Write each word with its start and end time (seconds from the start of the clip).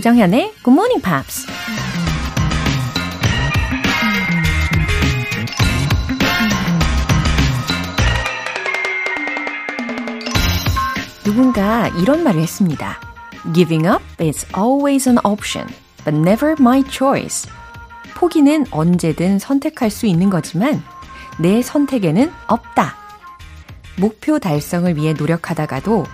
조정현의 0.00 0.54
Good 0.64 0.70
Morning 0.70 1.02
Pops. 1.02 1.46
누군가 11.22 11.88
이런 12.00 12.24
말을 12.24 12.40
했습니다. 12.40 12.98
Giving 13.52 13.86
up 13.86 14.02
is 14.18 14.46
always 14.56 15.06
an 15.06 15.18
option, 15.22 15.68
but 16.04 16.16
never 16.16 16.56
my 16.58 16.82
choice. 16.88 17.50
포기는 18.14 18.64
언제든 18.70 19.38
선택할 19.38 19.90
수 19.90 20.06
있는 20.06 20.30
거지만 20.30 20.82
내 21.38 21.60
선택에는 21.60 22.32
없다. 22.46 22.96
목표 23.98 24.38
달성을 24.38 24.96
위해 24.96 25.12
노력하다가도 25.12 26.06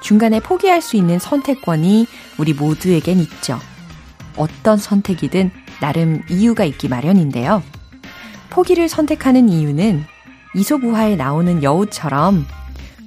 중간에 0.00 0.40
포기할 0.40 0.82
수 0.82 0.96
있는 0.96 1.18
선택권이 1.18 2.06
우리 2.38 2.52
모두에겐 2.52 3.18
있죠. 3.20 3.58
어떤 4.36 4.78
선택이든 4.78 5.50
나름 5.80 6.22
이유가 6.28 6.64
있기 6.64 6.88
마련인데요. 6.88 7.62
포기를 8.50 8.88
선택하는 8.88 9.48
이유는 9.48 10.04
이소부화에 10.54 11.16
나오는 11.16 11.62
여우처럼 11.62 12.46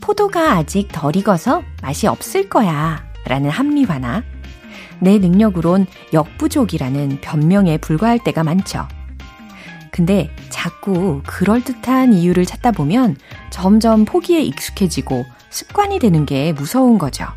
포도가 0.02 0.54
아직 0.54 0.90
덜 0.92 1.16
익어서 1.16 1.62
맛이 1.82 2.08
없을 2.08 2.50
거야 2.50 3.04
라는 3.26 3.50
합리화나 3.50 4.24
내 5.00 5.18
능력으론 5.18 5.86
역부족이라는 6.14 7.20
변명에 7.22 7.78
불과할 7.78 8.20
때가 8.24 8.44
많죠. 8.44 8.88
근데 9.94 10.32
자꾸 10.50 11.22
그럴듯한 11.28 12.14
이유를 12.16 12.48
찾다 12.48 12.72
보면 12.72 13.16
점점 13.52 14.06
포기에 14.06 14.42
익숙해지고 14.42 15.24
습관이 15.52 16.00
되는 16.00 16.26
게 16.26 16.52
무서운 16.52 16.98
거죠. 16.98 17.28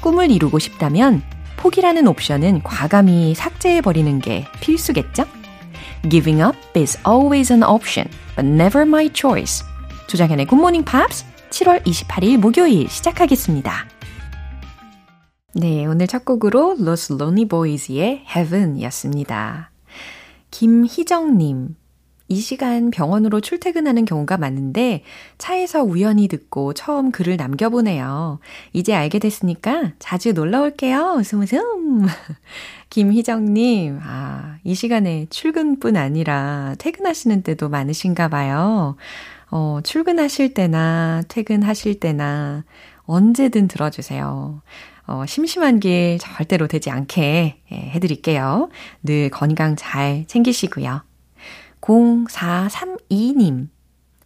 꿈을 0.00 0.30
이루고 0.30 0.58
싶다면 0.58 1.22
포기라는 1.58 2.08
옵션은 2.08 2.62
과감히 2.62 3.34
삭제해버리는 3.34 4.18
게 4.20 4.46
필수겠죠? 4.60 5.26
Giving 6.08 6.42
up 6.42 6.56
is 6.74 6.98
always 7.06 7.52
an 7.52 7.62
option, 7.62 8.10
but 8.34 8.48
never 8.48 8.86
my 8.86 9.10
choice. 9.12 9.62
조장현의 10.06 10.46
Good 10.46 10.58
Morning 10.58 10.90
Pops 10.90 11.26
7월 11.50 11.84
28일 11.84 12.38
목요일 12.38 12.88
시작하겠습니다. 12.88 13.86
네, 15.52 15.84
오늘 15.84 16.06
첫 16.06 16.24
곡으로 16.24 16.76
Los 16.80 17.12
Lonely 17.12 17.44
Boys의 17.46 18.24
Heaven 18.34 18.78
이었습니다. 18.78 19.70
김희정님, 20.50 21.76
이 22.30 22.40
시간 22.40 22.90
병원으로 22.90 23.40
출퇴근하는 23.40 24.04
경우가 24.04 24.36
많은데 24.36 25.02
차에서 25.38 25.82
우연히 25.82 26.28
듣고 26.28 26.74
처음 26.74 27.10
글을 27.10 27.38
남겨보네요. 27.38 28.38
이제 28.74 28.94
알게 28.94 29.18
됐으니까 29.18 29.92
자주 29.98 30.34
놀러 30.34 30.62
올게요. 30.62 31.16
웃음 31.18 31.40
웃음. 31.40 32.06
김희정님, 32.90 34.00
아, 34.02 34.56
이 34.62 34.74
시간에 34.74 35.26
출근뿐 35.30 35.96
아니라 35.96 36.74
퇴근하시는 36.78 37.42
때도 37.42 37.70
많으신가 37.70 38.28
봐요. 38.28 38.96
어, 39.50 39.80
출근하실 39.82 40.52
때나 40.52 41.22
퇴근하실 41.28 42.00
때나 42.00 42.64
언제든 43.04 43.68
들어주세요. 43.68 44.60
어, 45.08 45.24
심심한 45.26 45.80
길 45.80 46.18
절대로 46.20 46.68
되지 46.68 46.90
않게 46.90 47.62
예, 47.72 47.74
해드릴게요. 47.74 48.68
늘 49.02 49.30
건강 49.30 49.74
잘 49.74 50.24
챙기시고요. 50.26 51.02
0432님. 51.80 53.68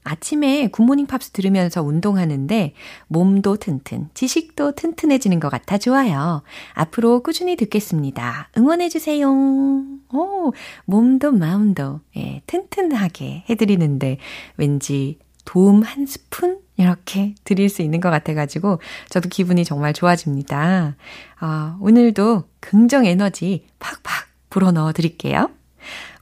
아침에 0.05 0.66
굿모닝 0.66 1.06
팝스 1.06 1.30
들으면서 1.30 1.80
운동하는데 1.80 2.72
몸도 3.06 3.58
튼튼, 3.58 4.08
지식도 4.14 4.72
튼튼해지는 4.72 5.38
것 5.38 5.48
같아 5.48 5.78
좋아요. 5.78 6.43
앞으로 6.75 7.22
꾸준히 7.22 7.54
듣겠습니다. 7.54 8.49
응원해주세요. 8.59 9.31
오, 9.31 10.53
몸도 10.87 11.31
마음도, 11.31 12.00
예, 12.16 12.43
튼튼하게 12.49 13.44
해드리는데 13.49 14.19
왠지 14.56 15.19
도움 15.44 15.82
한 15.82 16.06
스푼? 16.06 16.58
이렇게 16.76 17.34
드릴 17.44 17.69
수 17.69 17.82
있는 17.82 18.00
것 18.00 18.10
같아가지고 18.10 18.80
저도 19.08 19.28
기분이 19.28 19.64
정말 19.64 19.92
좋아집니다. 19.92 20.97
아, 21.38 21.76
오늘도 21.80 22.44
긍정 22.60 23.04
에너지 23.04 23.66
팍팍 23.78 24.28
불어넣어 24.50 24.92
드릴게요. 24.92 25.50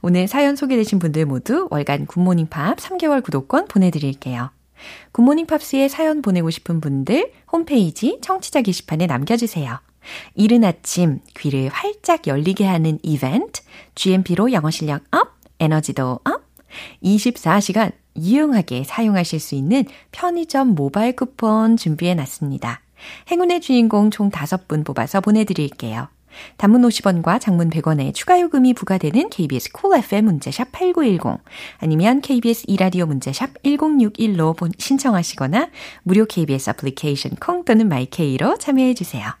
오늘 0.01 0.27
사연 0.27 0.55
소개되신 0.55 0.99
분들 0.99 1.25
모두 1.25 1.67
월간 1.69 2.07
굿모닝 2.07 2.47
팝 2.47 2.77
3개월 2.77 3.23
구독권 3.23 3.67
보내드릴게요. 3.67 4.51
굿모닝 5.11 5.45
팝스에 5.45 5.87
사연 5.87 6.21
보내고 6.21 6.49
싶은 6.49 6.81
분들 6.81 7.31
홈페이지 7.51 8.19
청취자 8.21 8.61
게시판에 8.61 9.05
남겨주세요. 9.05 9.79
이른 10.33 10.63
아침 10.63 11.19
귀를 11.37 11.69
활짝 11.69 12.25
열리게 12.25 12.65
하는 12.65 12.97
이벤트, 13.03 13.61
GMP로 13.93 14.51
영어 14.51 14.71
실력 14.71 15.03
up, 15.11 15.35
에너지도 15.59 16.19
up, 16.23 16.41
24시간 17.03 17.91
유용하게 18.15 18.83
사용하실 18.83 19.39
수 19.39 19.55
있는 19.55 19.85
편의점 20.11 20.69
모바일 20.69 21.15
쿠폰 21.15 21.77
준비해 21.77 22.13
놨습니다. 22.15 22.81
행운의 23.31 23.61
주인공 23.61 24.11
총 24.11 24.29
5분 24.29 24.85
뽑아서 24.85 25.21
보내드릴게요. 25.21 26.07
단문 26.57 26.81
50원과 26.83 27.39
장문 27.41 27.69
100원의 27.69 28.13
추가 28.13 28.39
요금이 28.39 28.73
부과되는 28.73 29.29
KBS 29.29 29.71
Cool 29.73 30.03
FM 30.03 30.25
문자샵 30.25 30.71
8910 30.71 31.43
아니면 31.79 32.21
KBS 32.21 32.65
2라디오 32.67 33.05
문자샵 33.05 33.61
1061로 33.63 34.71
신청하시거나 34.77 35.69
무료 36.03 36.25
KBS 36.25 36.69
애플리케이션 36.69 37.35
콩 37.35 37.65
또는 37.65 37.89
마이케이로 37.89 38.57
참여해 38.57 38.93
주세요. 38.93 39.40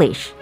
English 0.00 0.32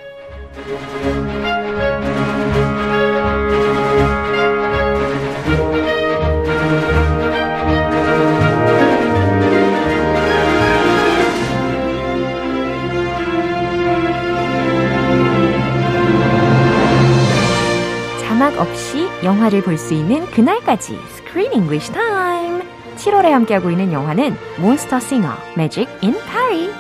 자막 18.21 18.57
없이 18.59 19.07
영화를 19.25 19.63
볼 19.63 19.79
수 19.79 19.95
있는 19.95 20.27
그날까지 20.27 20.97
Screen 21.17 21.53
English 21.53 21.93
Time. 21.93 22.63
7월에 22.97 23.31
함께하고 23.31 23.71
있는 23.71 23.93
영화는 23.93 24.37
몬스터 24.59 25.01
싱어 25.01 25.31
Magic 25.57 25.89
in 26.03 26.15
Paris. 26.31 26.73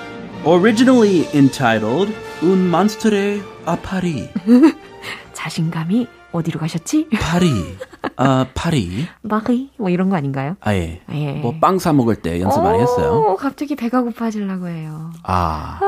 Originally 0.47 1.26
entitled 1.35 2.12
Monstre 2.43 3.43
a 3.69 3.76
Paris. 3.82 4.29
자신감이 5.32 6.06
어디로 6.31 6.61
가셨지? 6.61 7.08
파리. 7.11 7.49
아, 8.17 8.46
파리. 8.55 9.06
마리 9.23 9.70
뭐 9.79 9.88
이런 9.90 10.08
거 10.11 10.17
아닌가요? 10.17 10.56
아, 10.61 10.75
예. 10.75 11.00
예. 11.12 11.32
뭐 11.40 11.58
빵 11.58 11.79
사 11.79 11.93
먹을 11.93 12.17
때 12.17 12.40
연습 12.40 12.62
많이 12.62 12.79
했어요. 12.81 13.25
오, 13.26 13.37
갑자기 13.37 13.75
배가 13.75 14.02
고파지려고 14.02 14.69
해요. 14.69 15.11
아. 15.25 15.81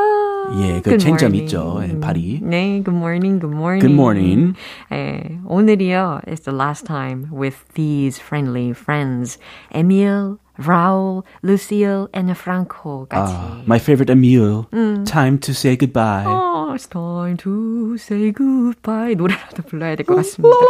예, 0.61 0.81
그 0.81 0.91
morning. 0.95 1.37
있죠. 1.43 1.81
예, 1.85 2.01
파리. 2.01 2.41
네, 2.43 2.83
good 2.83 2.97
morning, 2.97 3.39
good 3.41 3.55
morning. 3.55 3.81
Good 3.81 3.93
morning. 3.95 4.55
예, 4.93 5.39
오늘이요, 5.47 6.23
it's 6.27 6.43
the 6.45 6.57
last 6.57 6.85
time 6.87 7.29
with 7.33 7.57
these 7.75 8.19
friendly 8.21 8.71
friends. 8.71 9.39
Emil, 9.73 10.39
Raul, 10.60 11.24
Lucille, 11.44 12.08
and 12.16 12.32
Franco까지. 12.32 13.34
아, 13.34 13.62
my 13.66 13.78
favorite 13.78 14.10
Emile. 14.12 14.66
Time 15.06 15.38
to 15.40 15.52
say 15.54 15.76
goodbye. 15.76 16.24
Oh, 16.26 16.72
it's 16.74 16.88
time 16.88 17.36
to 17.38 17.96
say 17.98 18.32
goodbye. 18.32 19.16
노래라도 19.16 19.64
불러야 19.64 19.96
될 19.96 20.06
것 20.06 20.16
같습니다. 20.16 20.56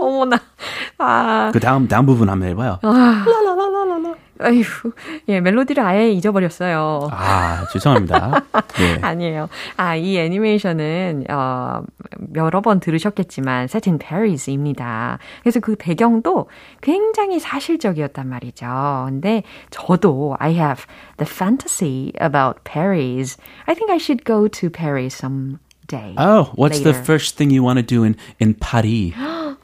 어머나. 0.00 0.38
아, 0.98 1.50
그 1.52 1.60
다음 1.60 1.88
다음 1.88 2.06
부분 2.06 2.28
한번 2.28 2.48
해봐요. 2.50 2.78
아 2.82 3.24
이고, 4.49 4.93
예, 5.29 5.39
멜로디를 5.39 5.83
아예 5.83 6.11
잊어버렸어요. 6.11 7.09
아, 7.11 7.65
죄송합니다. 7.71 8.43
네. 8.77 8.99
아니에요. 9.01 9.49
아, 9.77 9.95
이 9.95 10.17
애니메이션은, 10.17 11.25
어, 11.29 11.83
여러 12.35 12.61
번 12.61 12.79
들으셨겠지만, 12.79 13.65
Set 13.65 13.89
in 13.89 13.99
Paris입니다. 13.99 15.19
그래서 15.41 15.59
그 15.59 15.75
배경도 15.77 16.47
굉장히 16.81 17.39
사실적이었단 17.39 18.27
말이죠. 18.27 19.05
근데 19.07 19.43
저도 19.69 20.35
I 20.39 20.53
have 20.53 20.85
the 21.17 21.29
fantasy 21.29 22.11
about 22.21 22.61
Paris. 22.63 23.37
I 23.67 23.75
think 23.75 23.91
I 23.91 23.97
should 23.97 24.23
go 24.25 24.47
to 24.47 24.69
Paris 24.69 25.15
some 25.15 25.59
day. 25.87 26.15
Oh, 26.17 26.51
what's 26.55 26.79
the 26.79 26.93
later. 26.93 27.03
first 27.03 27.37
thing 27.37 27.51
you 27.51 27.63
want 27.63 27.77
to 27.77 27.83
do 27.83 28.03
in, 28.03 28.15
in 28.39 28.53
Paris? 28.53 29.13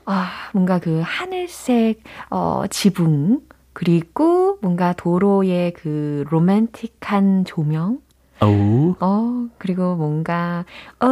아, 0.09 0.29
뭔가 0.53 0.79
그 0.79 1.01
하늘색, 1.03 2.01
어, 2.29 2.63
지붕, 2.69 3.41
그리고 3.77 4.57
뭔가 4.59 4.91
도로의 4.94 5.74
그 5.74 6.25
로맨틱한 6.31 7.45
조명, 7.45 8.00
Oh, 8.41 8.95
어, 9.00 9.47
그리고 9.59 9.95
뭔가, 9.95 10.65
어, 11.00 11.07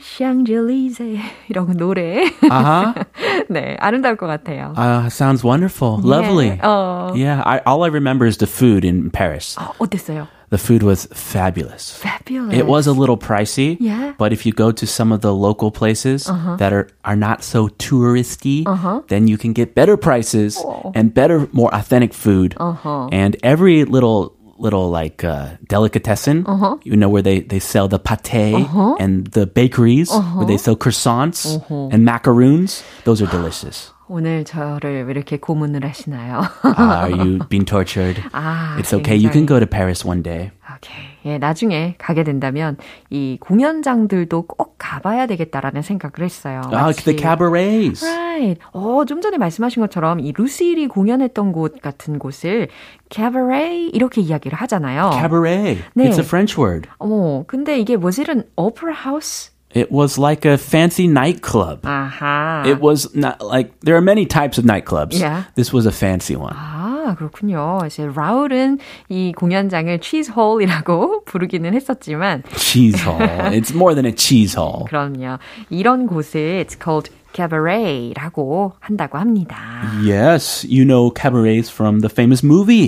샹젤리제, 0.00 1.18
이런 1.50 1.76
노래. 1.76 2.24
uh-huh. 2.42 3.04
네, 3.50 3.76
아름다울 3.78 4.16
것 4.16 4.26
같아요. 4.26 4.72
Uh, 4.76 5.08
sounds 5.08 5.44
wonderful. 5.44 6.00
Lovely. 6.02 6.56
예, 6.56 6.60
어, 6.62 7.12
Yeah, 7.14 7.42
I, 7.44 7.60
all 7.66 7.84
I 7.84 7.88
remember 7.88 8.26
is 8.26 8.38
the 8.38 8.46
food 8.46 8.86
in 8.86 9.10
Paris. 9.10 9.58
어, 9.58 9.72
어땠어요? 9.78 10.28
The 10.50 10.58
food 10.58 10.82
was 10.82 11.06
fabulous. 11.12 11.92
Fabulous. 11.96 12.54
It 12.54 12.66
was 12.66 12.86
a 12.86 12.92
little 12.92 13.18
pricey, 13.18 13.76
Yeah. 13.80 14.14
but 14.16 14.32
if 14.32 14.46
you 14.46 14.52
go 14.52 14.72
to 14.72 14.86
some 14.86 15.12
of 15.12 15.20
the 15.20 15.34
local 15.34 15.70
places 15.70 16.28
uh-huh. 16.28 16.56
that 16.56 16.72
are, 16.72 16.88
are 17.04 17.16
not 17.16 17.44
so 17.44 17.68
touristy, 17.68 18.66
uh-huh. 18.66 19.02
then 19.08 19.28
you 19.28 19.36
can 19.36 19.52
get 19.52 19.74
better 19.74 19.96
prices 19.96 20.56
oh. 20.58 20.92
and 20.94 21.12
better, 21.12 21.48
more 21.52 21.74
authentic 21.74 22.14
food. 22.14 22.54
Uh-huh. 22.56 23.08
And 23.12 23.36
every 23.42 23.84
little 23.84 24.34
little 24.58 24.90
like 24.90 25.22
uh, 25.22 25.50
delicatessen, 25.68 26.44
uh-huh. 26.46 26.76
you 26.82 26.96
know, 26.96 27.08
where 27.08 27.22
they, 27.22 27.40
they 27.40 27.60
sell 27.60 27.86
the 27.86 27.98
pate 27.98 28.66
and 28.98 29.28
the 29.28 29.46
bakeries 29.46 30.10
where 30.10 30.46
they 30.46 30.56
sell 30.56 30.76
croissants 30.76 31.62
and 31.92 32.04
macaroons. 32.04 32.82
Those 33.04 33.22
are 33.22 33.26
delicious. 33.26 33.92
오늘 34.10 34.44
저를 34.44 35.04
왜 35.04 35.10
이렇게 35.12 35.36
고문을 35.38 35.84
하시나요? 35.84 36.40
Ah, 36.64 37.04
are 37.04 37.12
you 37.12 37.38
being 37.48 37.64
tortured? 37.66 38.20
아, 38.32 38.76
It's 38.78 38.92
okay. 38.96 39.16
You 39.16 39.30
can 39.30 39.44
굉장히- 39.44 39.46
go 39.46 39.58
to 39.60 39.66
Paris 39.66 40.06
one 40.06 40.22
day. 40.22 40.50
오케이. 40.64 40.96
예, 41.26 41.38
나중에 41.38 41.94
가게 41.98 42.24
된다면 42.24 42.76
이 43.10 43.36
공연장들도 43.40 44.42
꼭 44.46 44.76
가봐야 44.78 45.26
되겠다라는 45.26 45.82
생각을 45.82 46.24
했어요. 46.24 46.62
Ah, 46.72 46.92
the 46.94 47.18
cabarets. 47.18 48.04
Right. 48.04 48.60
어, 48.72 49.04
좀 49.04 49.20
전에 49.20 49.36
말씀하신 49.36 49.82
것처럼 49.82 50.20
이 50.20 50.32
루시일이 50.32 50.86
공연했던 50.86 51.52
곳 51.52 51.80
같은 51.82 52.18
곳을 52.18 52.68
cabaret 53.10 53.90
이렇게 53.92 54.20
이야기를 54.22 54.56
하잖아요. 54.56 55.10
Cabaret. 55.12 55.82
네. 55.94 56.08
It's 56.08 56.18
a 56.18 56.24
French 56.24 56.58
word. 56.58 56.88
어머, 56.98 57.44
근데 57.46 57.78
이게 57.78 57.94
was 57.94 58.18
it 58.20 58.30
an 58.30 58.44
opera 58.56 58.94
house? 58.94 59.50
It 59.73 59.91
was 59.91 60.19
like 60.19 60.45
a 60.45 60.55
fancy 60.57 61.07
nightclub. 61.07 61.81
아하. 61.81 62.63
It 62.67 62.79
was 62.79 63.09
not 63.15 63.41
like 63.41 63.73
there 63.81 63.95
are 63.95 64.01
many 64.01 64.27
types 64.27 64.59
of 64.59 64.65
nightclubs. 64.65 65.19
Yeah. 65.19 65.45
This 65.55 65.73
was 65.73 65.87
a 65.87 65.91
fancy 65.91 66.35
one. 66.35 66.53
아, 66.55 67.15
그렇군요. 67.17 67.79
이제 67.87 68.05
라울은 68.05 68.77
이 69.09 69.33
공연장을 69.35 69.99
치즈홀이라고 69.99 71.25
부르기는 71.25 71.73
했었지만 71.73 72.43
Cheese 72.55 73.01
hall. 73.01 73.19
it's 73.51 73.73
more 73.73 73.95
than 73.95 74.05
a 74.05 74.13
cheese 74.15 74.53
hall. 74.55 74.85
그럼요. 74.87 75.39
이런 75.71 76.05
곳을 76.05 76.63
it's 76.63 76.75
called 76.79 77.09
cabaret라고 77.33 78.73
한다고 78.79 79.17
합니다. 79.17 79.57
Yes, 80.03 80.63
you 80.69 80.85
know 80.85 81.09
cabarets 81.09 81.69
from 81.69 81.99
the 82.01 82.09
famous 82.09 82.43
movie 82.43 82.87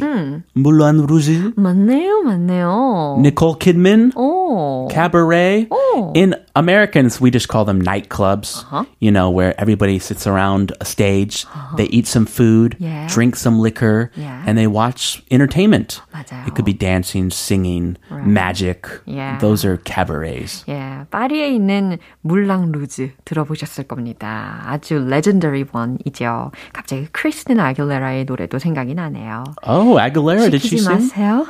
Moulin 0.55 1.05
Rouge. 1.07 1.51
맞네요, 1.57 2.21
맞네요. 2.23 3.17
Nicole 3.19 3.55
Kidman. 3.55 4.11
오. 4.15 4.87
Cabaret. 4.91 5.67
Oh. 5.71 6.11
In 6.15 6.35
Americans, 6.55 7.19
we 7.19 7.31
just 7.31 7.47
call 7.47 7.65
them 7.65 7.81
nightclubs. 7.81 8.63
You 8.99 9.11
know, 9.11 9.29
where 9.29 9.59
everybody 9.59 9.97
sits 9.99 10.27
around 10.27 10.73
a 10.79 10.85
stage, 10.85 11.45
they 11.77 11.85
eat 11.85 12.07
some 12.07 12.25
food, 12.25 12.77
Yeah. 12.79 13.07
drink 13.07 13.35
some 13.35 13.59
liquor, 13.59 14.11
Yeah. 14.15 14.43
and 14.45 14.57
they 14.57 14.67
watch 14.67 15.23
entertainment. 15.31 16.01
맞아요. 16.20 16.44
It 16.46 16.54
could 16.54 16.64
be 16.64 16.76
dancing, 16.76 17.30
singing, 17.32 17.96
magic. 18.10 18.86
Yeah. 19.06 19.38
Those 19.38 19.64
are 19.66 19.78
cabarets. 19.82 20.64
예, 20.68 21.06
파리에 21.10 21.48
있는 21.48 21.98
물랑 22.22 22.72
루즈 22.72 23.12
들어보셨을 23.24 23.84
겁니다. 23.84 24.62
아주 24.66 24.96
legendary 25.06 25.64
one이죠. 25.72 26.52
갑자기 26.72 27.06
크리스티나 27.12 27.68
아길레라의 27.68 28.24
노래도 28.24 28.58
생각이 28.58 28.94
나네요. 28.94 29.44
Oh, 29.66 29.98
Aguilera, 29.98 30.50
did 30.50 30.64
she 30.64 30.78
sing? 30.78 31.08
마세요. 31.08 31.46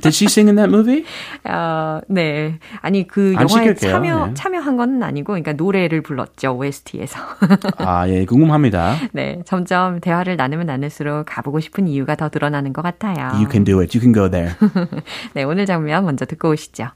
Did 0.00 0.14
she 0.14 0.26
sing 0.26 0.48
in 0.48 0.56
that 0.56 0.68
movie? 0.70 1.04
어, 1.44 2.00
네. 2.08 2.58
아니 2.80 3.06
그안 3.06 3.34
영화에 3.34 3.48
시킬게요. 3.48 3.90
참여 3.92 4.26
네. 4.26 4.34
참여한 4.34 4.76
건 4.76 5.02
아니고 5.02 5.32
그러니까 5.32 5.52
노래를 5.52 6.02
불렀죠. 6.02 6.56
OST에서. 6.56 7.18
아, 7.78 8.08
예, 8.08 8.24
궁금합니다. 8.24 8.96
네. 9.12 9.42
점점 9.44 10.00
대화를 10.00 10.36
나누면 10.36 10.66
나눌수록 10.66 11.26
가보고 11.26 11.60
싶은 11.60 11.88
이유가 11.88 12.14
더 12.14 12.28
드러나는 12.28 12.72
것 12.72 12.82
같아요. 12.82 13.30
You 13.34 13.48
can 13.50 13.64
do 13.64 13.80
it. 13.80 13.96
You 13.96 14.00
can 14.00 14.12
go 14.12 14.28
there. 14.28 14.54
네, 15.34 15.42
오늘 15.44 15.66
장면 15.66 16.04
먼저 16.04 16.24
듣고 16.24 16.50
오시죠. 16.50 16.88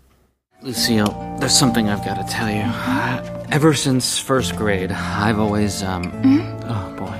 Lucille, 0.62 1.04
there's 1.40 1.52
something 1.54 1.90
I've 1.90 2.02
got 2.02 2.14
to 2.16 2.24
tell 2.26 2.48
you. 2.48 2.62
Uh, 2.64 3.20
ever 3.50 3.74
since 3.74 4.18
first 4.18 4.56
grade, 4.56 4.90
I've 4.92 5.38
always, 5.38 5.82
um, 5.82 6.04
oh 6.66 6.94
boy. 6.96 7.12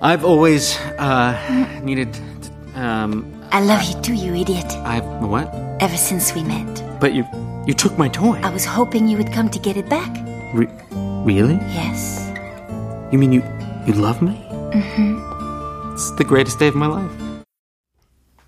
I've 0.00 0.24
always, 0.24 0.78
uh, 0.98 1.34
needed, 1.82 2.12
to, 2.14 2.80
um, 2.80 3.26
I 3.51 3.61
love 3.61 3.83
you 3.83 3.95
too, 4.01 4.13
you 4.13 4.33
idiot. 4.35 4.65
I've, 4.85 5.05
what? 5.21 5.47
Ever 5.79 5.97
since 5.97 6.33
we 6.33 6.43
met, 6.43 6.83
But 6.99 7.13
you, 7.13 7.25
you 7.65 7.73
took 7.73 7.97
my 7.97 8.07
toy. 8.07 8.39
I 8.43 8.49
was 8.49 8.65
hoping 8.65 9.07
you 9.07 9.17
would 9.17 9.31
come 9.33 9.49
to 9.49 9.59
get 9.59 9.75
it 9.77 9.89
back. 9.89 10.09
Re- 10.53 10.69
really? 11.25 11.55
Yes. 11.73 12.31
You 13.11 13.17
mean 13.17 13.31
you, 13.33 13.41
you 13.85 13.93
love 13.93 14.21
me? 14.21 14.35
Mm-hmm. 14.71 15.93
It's 15.93 16.11
the 16.17 16.23
greatest 16.23 16.59
day 16.59 16.67
of 16.67 16.75
my 16.75 16.87
life. 16.87 17.11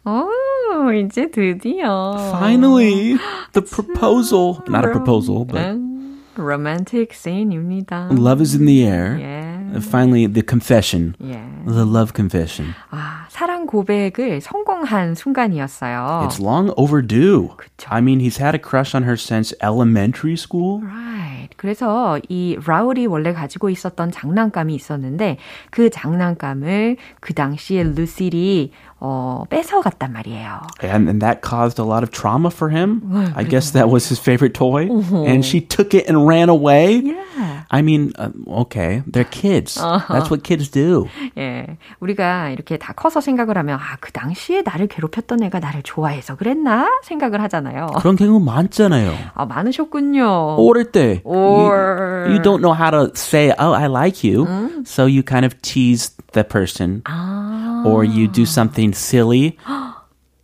오, 0.05 0.91
이제 0.91 1.29
드디어. 1.31 2.15
Finally, 2.31 3.17
the 3.53 3.61
proposal. 3.61 4.61
Not 4.67 4.85
a 4.85 4.91
proposal, 4.91 5.45
but 5.45 5.61
음, 5.75 6.19
romantic 6.38 7.13
scene입니다. 7.13 8.09
love 8.11 8.41
is 8.41 8.53
in 8.55 8.65
the 8.65 8.83
air. 8.85 9.17
예. 9.19 9.46
Finally, 9.76 10.26
the 10.26 10.42
confession. 10.46 11.14
예. 11.22 11.40
The 11.66 11.84
love 11.84 12.12
confession. 12.14 12.74
아, 12.90 13.26
사랑 13.28 13.66
고백을 13.66 14.40
성공한 14.40 15.14
순간이었어요. 15.14 16.28
It's 16.28 16.40
long 16.40 16.72
overdue. 16.76 17.50
그쵸. 17.56 17.88
I 17.90 18.00
mean, 18.00 18.20
he's 18.20 18.38
had 18.40 18.54
a 18.54 18.60
crush 18.62 18.94
on 18.94 19.02
her 19.04 19.16
since 19.16 19.54
elementary 19.62 20.34
school. 20.34 20.80
Right. 20.82 21.50
그래서 21.56 22.20
이 22.28 22.56
라울이 22.64 23.06
원래 23.06 23.32
가지고 23.32 23.68
있었던 23.70 24.10
장난감이 24.10 24.75
있었는데 24.75 25.38
그 25.70 25.90
장난감을 25.90 26.96
그 27.20 27.34
당시에 27.34 27.82
루실이 27.82 28.72
어, 29.00 29.43
뺏어갔단 29.50 30.13
말이에요. 30.13 30.62
And, 30.81 31.10
and 31.10 31.22
that 31.22 31.41
caused 31.41 31.77
a 31.77 31.83
lot 31.83 32.03
of 32.03 32.12
trauma 32.12 32.50
for 32.50 32.69
him. 32.69 33.01
I 33.36 33.43
guess 33.43 33.72
that 33.72 33.89
was 33.89 34.07
his 34.07 34.17
favorite 34.19 34.53
toy. 34.53 34.88
And 34.88 35.43
she 35.43 35.60
took 35.60 35.93
it 35.93 36.07
and 36.07 36.25
ran 36.25 36.48
away. 36.48 37.01
Yeah. 37.03 37.63
I 37.69 37.81
mean, 37.81 38.13
uh, 38.17 38.29
okay, 38.63 39.01
they're 39.07 39.25
kids. 39.27 39.75
That's 39.75 40.29
what 40.29 40.43
kids 40.43 40.69
do. 40.69 41.10
예. 41.38 41.77
우리가 42.00 42.51
이렇게 42.51 42.77
다 42.77 42.93
커서 42.93 43.19
생각을 43.19 43.57
하면 43.57 43.77
아, 43.79 43.98
그 44.00 44.12
당시에 44.13 44.62
나를 44.63 44.88
괴롭혔던 44.88 45.43
애가 45.43 45.60
나를 45.60 45.81
좋아해서 45.83 46.36
그랬나? 46.36 46.88
생각을 47.03 47.41
하잖아요. 47.41 47.88
그런 47.98 48.15
경우 48.15 48.39
많잖아요. 48.39 49.13
아, 49.33 49.45
많으셨군요. 49.45 50.55
어릴 50.60 50.91
때 50.91 51.22
Or- 51.25 52.25
you, 52.27 52.36
you 52.36 52.41
don't 52.41 52.62
know 52.62 52.74
how 52.74 52.91
to 52.91 53.12
say, 53.15 53.51
"Oh, 53.60 53.74
I 53.74 53.88
like 53.88 54.24
you," 54.24 54.45
so 54.86 55.05
you 55.07 55.24
kind 55.24 55.43
of 55.45 55.60
tease 55.62 56.15
the 56.33 56.43
person, 56.48 57.01
아. 57.05 57.66
or 57.86 58.03
you 58.03 58.27
do 58.27 58.45
something 58.45 58.93
silly. 58.93 59.57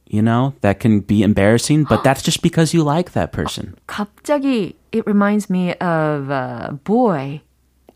You 0.09 0.23
know 0.23 0.53
that 0.61 0.79
can 0.79 1.01
be 1.01 1.21
embarrassing, 1.21 1.83
but 1.87 2.03
that's 2.03 2.23
just 2.23 2.41
because 2.41 2.73
you 2.73 2.83
like 2.83 3.11
that 3.13 3.31
person. 3.31 3.75
갑자기 3.87 4.73
it 4.91 5.05
reminds 5.05 5.49
me 5.51 5.73
of 5.79 6.29
a 6.33 6.71
boy. 6.83 7.41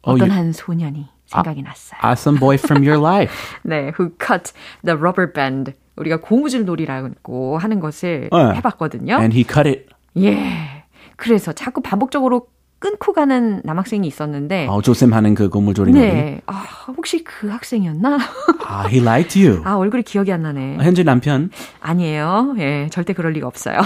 어, 0.03 0.13
어떤 0.13 0.27
you- 0.29 0.35
한 0.35 0.53
소년이 0.53 1.07
생각이 1.25 1.63
났어요. 1.63 1.97
Ah, 2.03 2.13
some 2.13 2.37
boy 2.37 2.57
from 2.57 2.83
your 2.83 2.99
life. 3.01 3.57
네, 3.63 3.91
who 3.97 4.11
cut 4.19 4.51
the 4.83 4.95
rubber 4.95 5.25
band. 5.31 5.73
우리가 5.95 6.17
고무줄 6.17 6.65
놀이라고 6.65 7.57
하는 7.57 7.79
것을 7.79 8.29
네. 8.31 8.55
해봤거든요. 8.57 9.15
and 9.17 9.33
he 9.35 9.43
cut 9.43 9.67
it. 9.67 9.87
예. 10.17 10.83
그래서 11.15 11.51
자꾸 11.53 11.81
반복적으로 11.81 12.47
끊고 12.78 13.12
가는 13.12 13.60
남학생이 13.64 14.06
있었는데. 14.06 14.66
어, 14.68 14.80
조쌤 14.80 15.12
하는 15.12 15.34
그 15.34 15.48
놀이. 15.52 15.92
네. 15.92 16.40
아, 16.46 16.64
혹시 16.86 17.24
그 17.24 17.48
학생이었나? 17.48 18.18
아, 18.66 18.86
he 18.88 19.00
liked 19.00 19.44
you. 19.44 19.62
아, 19.64 19.76
얼굴이 19.76 20.04
기억이 20.04 20.32
안 20.32 20.42
나네. 20.42 20.78
현재 20.80 21.02
남편? 21.02 21.50
아니에요. 21.80 22.54
예, 22.58 22.88
절대 22.90 23.12
그럴 23.14 23.32
리가 23.32 23.46
없어요. 23.46 23.78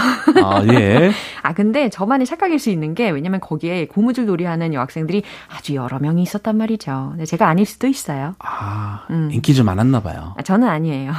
아, 0.43 0.63
예. 0.71 1.11
아, 1.41 1.53
근데 1.53 1.89
저만이 1.89 2.25
착각일 2.25 2.59
수 2.59 2.69
있는 2.69 2.93
게, 2.93 3.09
왜냐면 3.09 3.39
거기에 3.39 3.87
고무줄 3.87 4.27
놀이 4.27 4.45
하는 4.45 4.73
여학생들이 4.73 5.23
아주 5.49 5.73
여러 5.73 5.97
명이 5.99 6.21
있었단 6.21 6.55
말이죠. 6.55 7.13
네, 7.17 7.25
제가 7.25 7.47
아닐 7.47 7.65
수도 7.65 7.87
있어요. 7.87 8.35
아, 8.39 9.05
음. 9.09 9.29
인기 9.31 9.55
좀 9.55 9.65
많았나 9.65 10.01
봐요. 10.01 10.35
아, 10.37 10.43
저는 10.43 10.67
아니에요. 10.67 11.13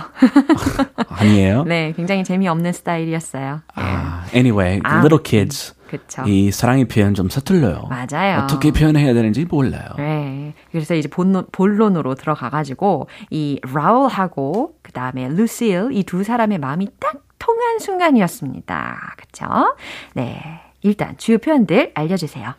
아니에요? 1.09 1.64
네, 1.64 1.93
굉장히 1.97 2.23
재미없는 2.23 2.73
스타일이었어요. 2.73 3.62
아, 3.75 4.25
anyway, 4.33 4.81
아, 4.85 4.99
little 4.99 5.23
kids. 5.23 5.75
그쵸. 5.88 6.23
이 6.26 6.50
사랑의 6.50 6.87
표현 6.87 7.14
좀 7.14 7.29
서툴러요. 7.29 7.88
맞아요. 7.88 8.43
어떻게 8.43 8.71
표현해야 8.71 9.14
되는지 9.14 9.45
몰라요. 9.45 9.88
네. 9.97 10.55
그래서 10.71 10.95
이제 10.95 11.09
본론, 11.09 11.47
본론으로 11.53 12.14
들어가가지고 12.14 13.09
이 13.31 13.61
라울하고 13.73 14.76
그 14.83 14.93
다음에 14.93 15.29
루실 15.29 15.91
이두 15.93 16.25
사람의 16.25 16.59
마음이 16.59 16.88
딱 16.99 17.23
통한 17.38 17.79
순간이었습니다. 17.79 19.14
그쵸? 19.19 19.76
네. 20.14 20.61
일단 20.83 21.17
주요 21.17 21.38
표현들 21.38 21.93
알려주세요. 21.95 22.55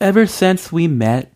Ever 0.00 0.22
since 0.22 0.70
we 0.76 0.84
met. 0.84 1.30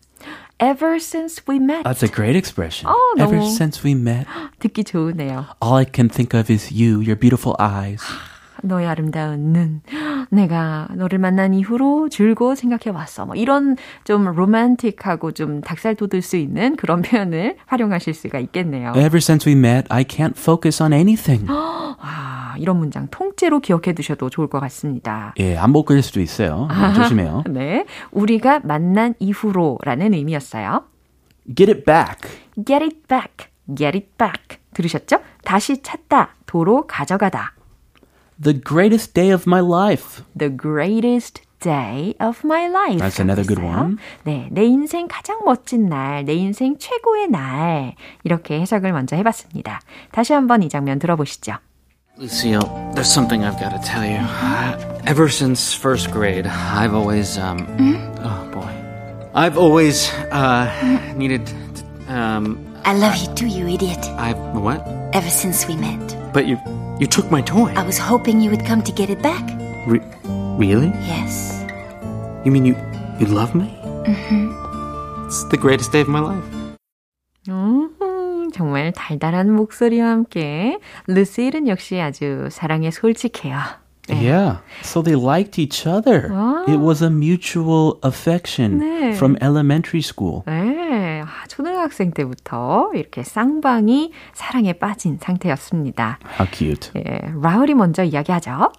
Ever 0.59 0.95
since 0.95 1.43
we 1.49 1.57
met. 1.57 1.83
That's 1.83 2.03
a 2.03 2.09
great 2.09 2.37
expression. 2.37 2.87
어, 2.89 2.95
Ever 3.19 3.43
since 3.43 3.83
we 3.83 3.99
met. 3.99 4.25
듣기 4.59 4.83
좋으네요. 4.83 5.45
All 5.61 5.77
I 5.77 5.85
can 5.91 6.07
think 6.09 6.39
of 6.39 6.51
is 6.51 6.71
you, 6.71 7.01
your 7.01 7.19
beautiful 7.19 7.55
eyes. 7.59 8.01
너의 8.63 8.87
아름다운 8.87 9.39
눈. 9.53 9.81
내가 10.29 10.87
너를 10.95 11.19
만난 11.19 11.53
이후로 11.53 12.09
줄곧 12.09 12.55
생각해 12.55 12.95
왔어. 12.95 13.25
뭐 13.25 13.35
이런 13.35 13.75
좀 14.03 14.25
로맨틱하고 14.25 15.31
좀 15.33 15.61
닭살 15.61 15.95
돋을 15.95 16.21
수 16.21 16.37
있는 16.37 16.75
그런 16.75 17.01
표현을 17.03 17.57
활용하실 17.65 18.13
수가 18.13 18.39
있겠네요. 18.39 18.93
Ever 18.95 19.17
since 19.17 19.49
we 19.51 19.57
met, 19.57 19.85
I 19.89 20.03
can't 20.03 20.37
focus 20.37 20.81
on 20.81 20.93
anything. 20.93 21.49
와, 21.51 22.55
이런 22.57 22.77
문장 22.77 23.07
통째로 23.11 23.59
기억해 23.59 23.93
두셔도 23.93 24.29
좋을 24.29 24.47
것 24.47 24.59
같습니다. 24.61 25.33
예, 25.39 25.57
안 25.57 25.71
먹을 25.71 26.01
수도 26.01 26.21
있어요. 26.21 26.67
조심해요. 26.95 27.43
네. 27.49 27.85
우리가 28.11 28.61
만난 28.63 29.13
이후로라는 29.19 30.13
의미였어요. 30.13 30.83
Get 31.55 31.71
it 31.71 31.83
back. 31.85 32.31
Get 32.65 32.83
it 32.83 33.07
back. 33.07 33.47
Get 33.75 33.97
it 33.97 34.07
back. 34.17 34.57
들으셨죠? 34.73 35.19
다시 35.43 35.81
찾다. 35.83 36.35
도로 36.45 36.87
가져가다. 36.87 37.53
The 38.42 38.54
greatest 38.54 39.14
day 39.14 39.30
of 39.30 39.46
my 39.46 39.60
life. 39.60 40.22
The 40.36 40.48
greatest 40.54 41.42
day 41.60 42.14
of 42.20 42.40
my 42.44 42.68
life. 42.68 42.98
That's 42.98 43.18
another 43.20 43.44
good 43.44 43.60
있어요. 43.60 43.66
one. 43.68 43.96
네, 44.24 44.48
내 44.52 44.64
인생 44.64 45.08
가장 45.08 45.40
멋진 45.44 45.88
날, 45.88 46.24
내 46.24 46.34
인생 46.34 46.78
최고의 46.78 47.28
날. 47.30 47.94
이렇게 48.22 48.60
해석을 48.60 48.92
먼저 48.92 49.16
해봤습니다. 49.16 49.80
다시 50.12 50.32
한번 50.32 50.62
이 50.62 50.68
장면 50.68 50.98
들어보시죠. 51.00 51.54
Lucille, 52.16 52.62
there's 52.94 53.10
something 53.10 53.44
I've 53.44 53.58
got 53.58 53.70
to 53.70 53.78
tell 53.78 54.02
you. 54.04 54.18
Ever 55.06 55.28
since 55.28 55.72
first 55.72 56.10
grade, 56.12 56.46
I've 56.46 56.92
always, 56.94 57.38
um, 57.38 57.66
oh 58.22 58.50
boy, 58.52 58.70
I've 59.34 59.56
always, 59.56 60.10
uh, 60.32 60.66
needed, 61.16 61.46
to, 61.46 62.12
um, 62.12 62.58
I 62.84 62.94
love 62.94 63.16
you 63.16 63.32
too, 63.34 63.46
you 63.46 63.68
idiot. 63.68 64.04
I, 64.18 64.32
what? 64.54 64.82
Ever 65.12 65.30
since 65.30 65.66
we 65.68 65.76
met. 65.76 66.16
But 66.32 66.46
you, 66.46 66.56
you 66.98 67.06
took 67.06 67.30
my 67.30 67.42
toy. 67.42 67.72
I 67.76 67.82
was 67.82 67.98
hoping 67.98 68.40
you 68.40 68.50
would 68.50 68.64
come 68.64 68.82
to 68.82 68.92
get 68.92 69.10
it 69.10 69.22
back. 69.22 69.44
Re- 69.86 70.02
really? 70.58 70.88
Yes. 71.06 71.64
You 72.44 72.52
mean 72.52 72.64
you, 72.64 72.76
you 73.18 73.26
love 73.26 73.54
me? 73.54 73.68
Mm-hmm. 74.06 75.26
It's 75.26 75.44
the 75.50 75.56
greatest 75.56 75.92
day 75.92 76.00
of 76.00 76.08
my 76.08 76.20
life. 76.20 76.44
음, 77.48 78.50
정말 78.52 78.92
달달한 78.92 79.50
목소리와 79.52 80.08
함께 80.10 80.78
루시일은 81.06 81.68
역시 81.68 82.00
아주 82.00 82.48
사랑에 82.50 82.90
솔직해요. 82.90 83.56
네. 84.08 84.22
Yeah. 84.22 84.58
So 84.82 85.02
they 85.02 85.14
liked 85.14 85.58
each 85.58 85.86
other. 85.86 86.30
아. 86.32 86.64
It 86.66 86.80
was 86.80 87.02
a 87.02 87.10
mutual 87.10 87.98
affection 88.02 88.80
네. 88.80 89.14
from 89.14 89.36
elementary 89.42 90.00
school. 90.00 90.44
네, 90.46 91.22
아, 91.22 91.46
초등학생 91.48 92.12
때부터 92.12 92.90
이렇게 92.94 93.22
쌍방이 93.22 94.12
사랑에 94.32 94.72
빠진 94.72 95.18
상태였습니다. 95.20 96.18
How 96.40 96.48
cute. 96.50 96.90
예, 96.96 97.20
라울이 97.40 97.74
먼저 97.74 98.02
이야기하죠. 98.02 98.72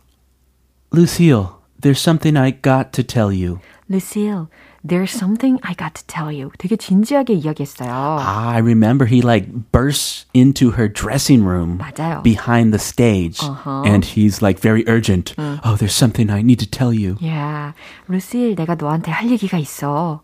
Lucille, 0.91 1.49
there's 1.79 1.99
something 1.99 2.35
I 2.35 2.51
got 2.51 2.91
to 2.93 3.03
tell 3.03 3.31
you. 3.31 3.59
Lucille, 3.87 4.47
there's 4.83 5.11
something 5.11 5.59
I 5.63 5.73
got 5.73 5.93
to 5.95 6.05
tell 6.07 6.31
you. 6.31 6.51
되게 6.57 6.77
진지하게 6.77 7.33
이야기했어요. 7.33 7.89
Ah, 7.91 8.49
I 8.55 8.59
remember 8.59 9.05
he 9.05 9.21
like 9.21 9.71
bursts 9.71 10.25
into 10.33 10.71
her 10.71 10.87
dressing 10.87 11.43
room 11.43 11.77
맞아요. 11.79 12.23
behind 12.23 12.71
the 12.73 12.79
stage 12.79 13.39
Uh-huh. 13.43 13.83
and 13.85 14.05
he's 14.05 14.41
like 14.41 14.59
very 14.59 14.83
urgent. 14.87 15.33
Oh, 15.37 15.75
there's 15.77 15.93
something 15.95 16.29
I 16.29 16.41
need 16.41 16.59
to 16.59 16.65
tell 16.69 16.93
you. 16.93 17.17
야, 17.25 17.73
루시일, 18.07 18.55
내가 18.55 18.75
너한테 18.75 19.11
할 19.11 19.29
얘기가 19.29 19.57
있어. 19.57 20.21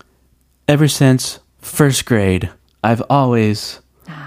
Ever 0.68 0.86
since 0.88 1.38
first 1.60 2.06
grade, 2.06 2.48
I've 2.82 3.02
always 3.10 3.80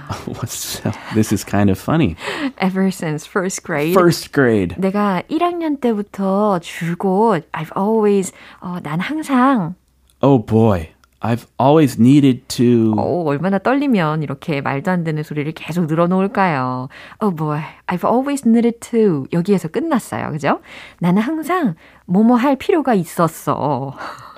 What's 0.25 0.81
this 1.13 1.31
is 1.31 1.43
kind 1.43 1.69
of 1.69 1.77
funny. 1.79 2.15
Ever 2.57 2.89
since 2.91 3.25
first 3.25 3.63
grade. 3.63 3.93
First 3.93 4.31
grade. 4.31 4.75
내가 4.77 5.21
1학년 5.29 5.79
때부터 5.79 6.59
줄곧 6.59 7.45
I've 7.53 7.71
always 7.77 8.31
어, 8.59 8.77
난 8.81 8.99
항상 8.99 9.75
Oh 10.24 10.38
boy. 10.38 10.88
I've 11.20 11.46
always 11.60 12.00
needed 12.00 12.42
to 12.48 12.94
어, 12.98 13.24
얼마나 13.24 13.58
떨리면 13.58 14.22
이렇게 14.22 14.60
말도 14.62 14.90
안 14.90 15.04
되는 15.04 15.22
소리를 15.22 15.50
계속 15.52 15.86
늘어놓을까요? 15.86 16.88
Oh 17.22 17.34
boy, 17.34 17.60
I've 17.86 18.04
always 18.04 18.46
needed 18.46 18.78
to 18.90 19.26
여기에서 19.32 19.68
끝났어요. 19.68 20.30
그죠? 20.32 20.60
나는 20.98 21.22
항상 21.22 21.74
뭐뭐 22.06 22.36
할 22.36 22.56
필요가 22.56 22.94
있었어. 22.94 23.94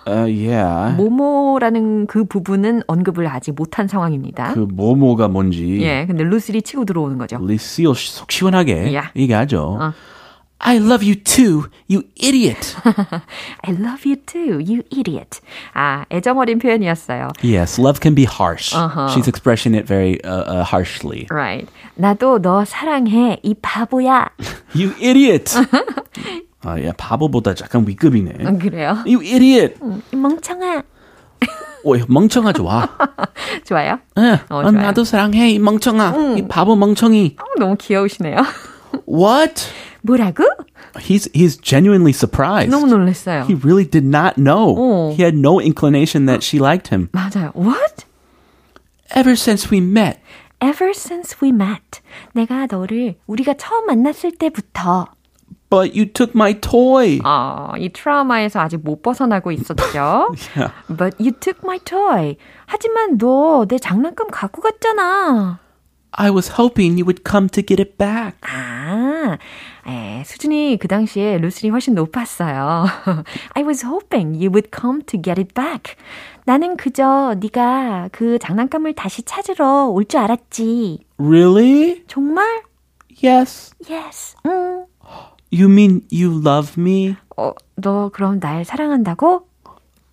Uh, 0.08 0.48
yeah. 0.48 0.96
뭐뭐라는 0.96 2.06
그 2.06 2.24
부분은 2.24 2.82
언급을 2.86 3.26
아직 3.26 3.52
못한 3.56 3.88
상황입니다. 3.88 4.54
그 4.54 4.60
뭐뭐가 4.60 5.26
뭔지 5.28 5.82
예, 5.82 6.04
근데 6.06 6.22
루시리 6.22 6.62
치고 6.62 6.84
들어오는 6.84 7.18
거죠. 7.18 7.38
리시오 7.44 7.94
속 7.94 8.30
시원하게 8.30 8.74
Yeah. 8.92 9.10
얘기하죠. 9.16 9.78
어. 9.80 9.92
I 10.63 10.77
love 10.77 11.01
you 11.01 11.15
too, 11.15 11.71
you 11.87 12.03
idiot. 12.15 12.75
I 12.85 13.71
love 13.71 14.05
you 14.05 14.15
too, 14.15 14.59
you 14.59 14.83
idiot. 14.91 15.41
아, 15.73 16.05
애정어린 16.11 16.59
표현이었어요. 16.59 17.29
yes, 17.41 17.79
love 17.79 17.99
can 17.99 18.13
be 18.13 18.25
harsh. 18.25 18.75
Uh-huh. 18.75 19.09
She's 19.09 19.27
expressing 19.27 19.73
it 19.73 19.87
very 19.87 20.23
uh, 20.23 20.61
uh, 20.61 20.63
harshly. 20.63 21.25
Right. 21.31 21.67
나도 21.97 22.39
너 22.43 22.63
사랑해, 22.63 23.39
이 23.41 23.55
바보야. 23.59 24.29
You 24.75 24.93
idiot. 25.01 25.51
아, 26.63 26.79
야, 26.85 26.91
바보보다 26.95 27.55
약간 27.59 27.83
위급이네. 27.87 28.45
음, 28.45 28.59
그래요? 28.59 28.97
You 29.07 29.19
idiot. 29.21 29.79
이 30.13 30.15
멍청아. 30.15 30.83
오, 31.83 31.97
멍청아 32.07 32.53
좋아. 32.53 32.87
좋아요? 33.65 33.97
예, 34.19 34.39
어, 34.49 34.57
어, 34.57 34.69
좋아요. 34.69 34.71
나도 34.85 35.03
사랑해, 35.03 35.49
이 35.49 35.57
멍청아. 35.57 36.35
이 36.37 36.47
바보 36.47 36.75
멍청이. 36.75 37.37
어, 37.39 37.59
너무 37.59 37.75
귀여우시네요. 37.79 38.37
What? 39.05 39.67
뭐라고? 40.03 40.43
He's 40.99 41.29
he's 41.33 41.57
genuinely 41.57 42.11
surprised. 42.11 42.69
너무 42.71 42.87
놀랐어요. 42.87 43.45
He 43.47 43.55
really 43.55 43.85
did 43.89 44.05
not 44.05 44.35
know. 44.35 44.75
어. 44.77 45.13
He 45.15 45.23
had 45.23 45.37
no 45.37 45.59
inclination 45.61 46.25
that 46.25 46.43
she 46.43 46.59
liked 46.59 46.93
him. 46.93 47.09
맞아요. 47.13 47.51
What? 47.55 48.05
Ever 49.15 49.33
since 49.35 49.69
we 49.71 49.79
met, 49.81 50.19
Ever 50.61 50.91
since 50.93 51.37
we 51.41 51.49
met. 51.49 52.01
내가 52.33 52.67
너를 52.69 53.15
우리가 53.27 53.55
처음 53.55 53.85
만났을 53.87 54.31
때부터 54.37 55.07
but 55.69 55.95
you 55.95 56.05
took 56.05 56.33
my 56.35 56.53
toy. 56.59 57.19
어, 57.23 57.71
이 57.77 57.89
트라우마에서 57.93 58.59
아직 58.59 58.77
못 58.83 59.01
벗어나고 59.01 59.51
있었죠. 59.53 60.35
Yeah. 60.55 60.73
But 60.89 61.15
you 61.17 61.31
took 61.31 61.61
my 61.63 61.79
toy. 61.79 62.35
하지만 62.65 63.17
너 63.17 63.65
내 63.65 63.77
장난감 63.79 64.27
갖고 64.29 64.61
갔잖아. 64.61 65.59
I 66.18 66.30
was 66.30 66.48
hoping 66.58 66.96
you 66.96 67.04
would 67.04 67.24
come 67.28 67.48
to 67.50 67.62
get 67.62 67.78
it 67.80 67.98
back. 67.98 68.38
아, 68.40 69.36
에, 69.86 70.22
수준이 70.24 70.78
그 70.78 70.88
당시에 70.88 71.36
루스리 71.38 71.68
훨씬 71.68 71.94
높았어요. 71.94 72.86
I 73.54 73.62
was 73.62 73.84
hoping 73.84 74.34
you 74.34 74.50
would 74.50 74.70
come 74.74 75.02
to 75.02 75.20
get 75.20 75.38
it 75.40 75.52
back. 75.54 75.94
나는 76.46 76.76
그저 76.78 77.34
네가 77.38 78.08
그 78.12 78.38
장난감을 78.38 78.94
다시 78.94 79.22
찾으러 79.22 79.86
올 79.88 80.04
줄 80.06 80.20
알았지. 80.20 81.00
Really? 81.18 82.04
정말? 82.06 82.62
Yes. 83.22 83.74
Yes. 83.90 84.36
응. 84.46 84.86
You 85.52 85.70
mean 85.70 86.02
you 86.10 86.40
love 86.42 86.80
me? 86.80 87.16
어, 87.36 87.52
너 87.76 88.08
그럼 88.12 88.40
날 88.40 88.64
사랑한다고? 88.64 89.45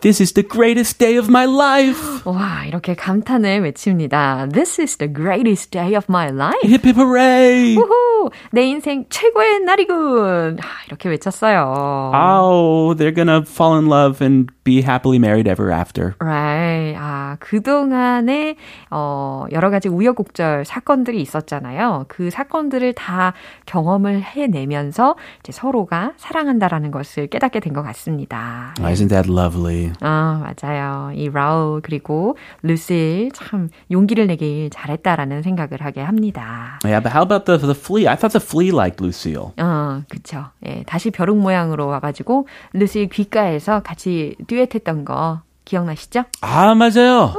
This 0.04 0.20
is 0.22 0.34
the 0.34 0.46
greatest 0.46 1.00
day 1.00 1.18
of 1.18 1.30
my 1.30 1.46
life. 1.48 1.98
와, 2.26 2.66
이렇게 2.68 2.94
감탄을 2.94 3.62
외칩니다. 3.64 4.48
This 4.52 4.82
is 4.82 4.98
the 4.98 5.12
greatest 5.12 5.72
day 5.72 5.96
of 5.96 6.08
my 6.10 6.28
life. 6.28 6.60
Hip 6.66 6.86
hip 6.86 7.00
hooray! 7.00 7.78
우후, 7.78 8.30
내 8.52 8.64
인생 8.66 9.06
최고의 9.10 9.62
날이군. 9.62 10.58
아, 10.62 10.66
이렇게 10.88 11.08
외쳤어요. 11.08 12.12
Oh, 12.14 12.94
they're 12.98 13.16
gonna 13.16 13.44
fall 13.48 13.78
in 13.78 13.86
love 13.88 14.22
and 14.22 14.52
be 14.66 14.80
happily 14.82 15.20
married 15.20 15.48
ever 15.50 15.72
after. 15.72 16.16
Right. 16.20 16.98
아, 17.00 17.38
그동안에, 17.40 18.56
어, 18.92 19.46
여러 19.54 19.70
가지 19.70 19.88
우여곡절 19.88 20.66
사건들이 20.66 21.22
있었잖아요. 21.22 22.06
그 22.10 22.30
사건들을 22.30 22.92
다 22.94 23.34
경험을 23.68 24.22
해내면서 24.22 25.16
이제 25.40 25.54
서로가 25.54 26.12
사랑한다라는 26.18 26.92
것을 26.92 27.28
깨닫게 27.28 27.62
된 27.62 27.74
것 27.74 27.82
같습니다. 27.84 28.74
Isn't 28.80 29.08
that 29.10 29.32
lovely? 29.32 29.93
아, 30.02 30.42
맞아요. 30.62 31.12
이 31.16 31.30
라울 31.30 31.82
그리고 31.82 32.38
루실 32.62 33.32
참 33.34 33.70
용기를 33.92 34.28
내길 34.28 34.70
잘했다라는 34.72 35.42
생각을 35.42 35.82
하게 35.82 36.02
합니다. 36.02 36.80
Yeah, 36.84 37.02
but 37.02 37.12
how 37.14 37.22
about 37.24 37.46
the 37.46 37.58
the 37.58 37.76
flea? 37.76 38.08
I 38.08 38.16
thought 38.16 38.34
the 38.38 38.44
flea 38.44 38.72
liked 38.72 39.02
Lucille. 39.04 39.52
어, 39.58 40.04
그쵸. 40.10 40.46
예, 40.66 40.84
다시 40.86 41.12
벼룩 41.12 41.38
모양으로 41.38 41.88
와가지고 41.88 42.48
루실 42.74 43.10
귓가에서 43.10 43.82
같이 43.82 44.36
듀엣했던 44.48 45.06
거 45.06 45.42
기억나시죠? 45.66 46.26
아, 46.42 46.76
맞아요. 46.76 47.34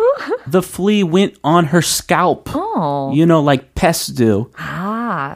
the 0.51 0.63
flea 0.63 1.03
went 1.05 1.39
on 1.43 1.67
her 1.67 1.83
scalp. 1.83 2.51
어. 2.55 3.11
You 3.13 3.27
know, 3.27 3.43
like 3.45 3.75
pests 3.75 4.13
do. 4.15 4.51
아, 4.57 4.94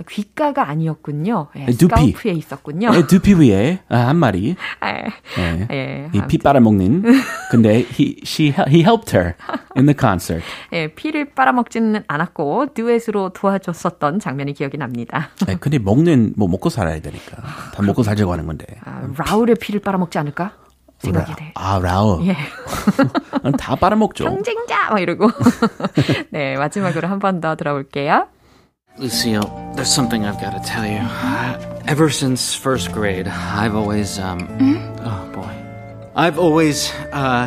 귓가가 0.08 0.68
아니었군요. 0.68 1.48
예, 1.56 1.66
두피. 1.66 1.76
스카우프에 2.12 2.32
있었군요. 2.32 2.90
네, 2.90 3.06
두피 3.06 3.34
위에 3.34 3.80
아, 3.88 3.96
한 4.08 4.16
마리. 4.16 4.56
예, 4.84 5.04
네. 5.36 5.68
예, 5.70 6.10
이 6.12 6.20
피 6.28 6.38
빨아먹는. 6.38 7.02
근데 7.50 7.84
he 7.98 8.16
she 8.24 8.52
he 8.68 8.80
helped 8.80 9.16
her 9.16 9.34
in 9.76 9.86
the 9.86 9.94
concert. 9.98 10.44
예, 10.72 10.88
피를 10.88 11.30
빨아먹지는 11.34 12.04
않았고 12.06 12.74
듀엣으로 12.74 13.30
도와줬었던 13.30 14.20
장면이 14.20 14.52
기억이 14.54 14.76
납니다. 14.78 15.30
네, 15.46 15.56
근데 15.58 15.78
먹는 15.78 16.34
뭐 16.36 16.48
먹고 16.48 16.68
살아야 16.70 17.00
되니까 17.00 17.36
다 17.74 17.82
먹고 17.82 18.02
살자고 18.02 18.32
하는 18.32 18.46
건데. 18.46 18.66
아, 18.84 19.02
라울의 19.16 19.56
피를 19.60 19.80
빨아먹지 19.80 20.18
않을까? 20.18 20.52
생각이 20.98 21.32
돼. 21.36 21.52
아 21.54 21.78
라우. 21.80 22.24
예. 22.26 22.34
다 23.56 23.76
빨아먹죠. 23.76 24.24
경쟁자! 24.24 24.90
막 24.90 24.98
이러고. 25.00 25.30
네, 26.30 26.56
마지막으로 26.56 27.06
한 27.08 27.20
번 27.20 27.40
더 27.40 27.54
들어볼게요. 27.54 28.26
Lucille, 28.98 29.72
there's 29.76 29.92
something 29.92 30.24
I've 30.24 30.40
got 30.40 30.50
to 30.50 30.68
tell 30.68 30.84
you. 30.84 30.98
Ever 31.86 32.10
since 32.10 32.54
first 32.54 32.90
grade, 32.92 33.28
I've 33.28 33.74
always, 33.76 34.18
um, 34.18 34.48
oh 35.00 35.30
boy. 35.32 35.54
I've 36.16 36.38
always, 36.38 36.90
uh, 37.12 37.46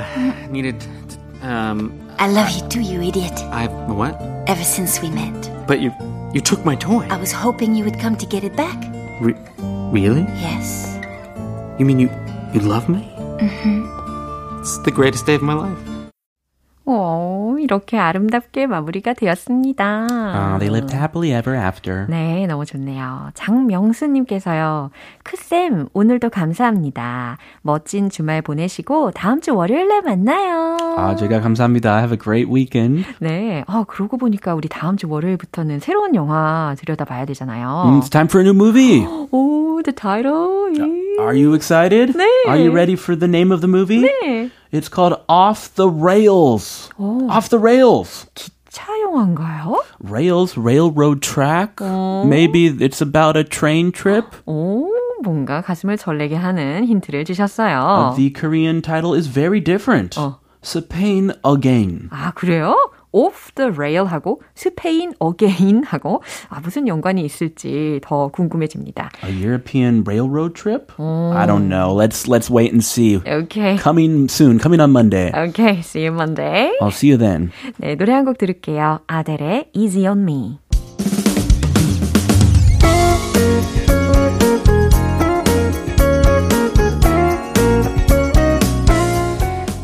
needed, 0.50 0.80
to, 0.80 1.48
um, 1.48 2.10
I 2.18 2.30
love 2.30 2.50
you 2.52 2.68
too, 2.70 2.80
you 2.80 3.02
idiot. 3.02 3.38
I've, 3.52 3.72
what? 3.92 4.16
Ever 4.48 4.64
since 4.64 5.02
we 5.02 5.10
met. 5.12 5.68
But 5.68 5.82
you, 5.82 5.92
you 6.34 6.40
took 6.40 6.64
my 6.64 6.76
toy. 6.76 7.06
I 7.10 7.18
was 7.18 7.34
hoping 7.34 7.76
you 7.76 7.84
would 7.84 8.00
come 8.00 8.16
to 8.16 8.26
get 8.26 8.46
it 8.46 8.56
back. 8.56 8.80
Re- 9.20 9.36
really? 9.92 10.24
Yes. 10.40 10.98
You 11.78 11.86
mean 11.86 12.00
you, 12.00 12.10
you 12.54 12.62
love 12.62 12.88
me? 12.88 13.02
Mm-hmm. 13.44 14.62
It's 14.62 14.78
the 14.84 14.92
greatest 14.92 15.26
day 15.26 15.36
of 15.36 15.42
my 15.42 15.54
life. 15.54 15.78
오, 16.86 16.94
이렇게 17.62 17.98
아름답게 17.98 18.68
마무리가 18.68 19.14
되었습니다. 19.14 20.08
Uh, 20.10 20.60
they 20.60 20.70
lived 20.70 20.94
happily 20.96 21.32
ever 21.38 21.56
after. 21.58 22.06
네, 22.10 22.46
너무 22.48 22.66
좋네요. 22.66 23.30
장명수님께서요. 23.34 24.92
크쌤, 25.24 25.88
오늘도 25.94 26.30
감사합니다. 26.30 27.38
멋진 27.62 28.10
주말 28.10 28.42
보내시고 28.42 29.12
다음 29.12 29.42
주 29.42 29.56
월요일에 29.56 30.02
만나요. 30.02 30.78
아, 30.98 31.16
제가 31.16 31.42
감사합니다. 31.42 31.98
Have 32.00 32.14
a 32.16 32.20
great 32.20 32.52
weekend. 32.52 33.06
네, 33.20 33.64
아, 33.68 33.84
그러고 33.88 34.18
보니까 34.18 34.56
우리 34.56 34.68
다음 34.68 34.98
주 34.98 35.10
월요일부터는 35.10 35.80
새로운 35.80 36.16
영화 36.16 36.76
들여다봐야 36.80 37.26
되잖아요. 37.26 37.84
Mm, 37.86 38.00
It's 38.02 38.10
time 38.12 38.28
for 38.28 38.44
a 38.44 38.50
new 38.50 38.56
movie. 38.56 39.06
오, 39.32 39.82
the 39.84 39.94
title. 39.96 40.72
is- 40.72 40.82
Are 41.20 41.36
you 41.38 41.54
excited? 41.54 42.14
네. 42.18 42.26
Are 42.48 42.58
you 42.60 42.72
ready 42.74 42.94
for 42.94 43.18
the 43.18 43.28
name 43.30 43.52
of 43.54 43.62
the 43.62 43.70
movie? 43.70 44.02
네. 44.02 44.50
It's 44.73 44.89
called 44.89 45.21
Off 45.29 45.75
the 45.75 45.89
Rails. 45.89 46.91
오. 46.99 47.29
Off 47.31 47.49
the 47.49 47.59
Rails. 47.61 48.27
차 48.71 48.93
영화인가요? 49.01 49.83
Rails, 50.01 50.57
railroad 50.59 51.23
track. 51.23 51.81
Maybe 51.81 52.69
it's 52.69 53.01
about 53.01 53.37
a 53.39 53.43
train 53.45 53.91
trip. 53.91 54.27
오, 54.47 54.91
뭔가 55.25 55.63
가슴을 55.63 55.97
설레게 55.97 56.37
하는 56.37 56.85
힌트를 56.85 57.25
주셨어요. 57.25 58.13
The 58.17 58.31
Korean 58.31 58.83
title 58.83 59.15
is 59.15 59.29
very 59.29 59.61
different. 59.61 60.19
어. 60.21 60.39
Spain 60.63 61.33
again. 61.47 62.09
아, 62.11 62.33
그래요? 62.35 62.75
Off 63.14 63.52
the 63.56 63.72
rail 63.72 64.06
하고 64.06 64.42
스페인 64.56 65.14
again 65.22 65.84
하고 65.84 66.22
아, 66.50 66.60
무슨 66.62 66.88
연관이 66.88 67.24
있을지 67.24 68.00
더 68.04 68.28
궁금해집니다. 68.30 69.12
A 69.26 69.32
European 69.46 70.04
railroad 70.06 70.54
trip? 70.54 70.92
I 71.00 71.46
don't 71.46 71.68
know. 71.70 71.94
Let's 71.94 72.28
let's 72.28 72.50
wait 72.50 72.72
and 72.72 72.84
see. 72.84 73.18
오케이. 73.18 73.78
Coming 73.78 74.26
soon. 74.30 74.60
Coming 74.60 74.82
on 74.82 74.92
Monday. 74.92 75.32
오케이. 75.32 75.80
See 75.80 76.06
you 76.08 76.14
Monday. 76.14 76.72
I'll 76.82 76.92
see 76.92 77.10
you 77.12 77.18
then. 77.18 77.52
네, 77.78 77.96
노래 77.96 78.14
한 78.14 78.26
곡 78.26 78.38
들을게요. 78.38 79.00
아델의 79.08 79.72
Easy 79.74 80.06
on 80.08 80.22
Me. 80.22 80.60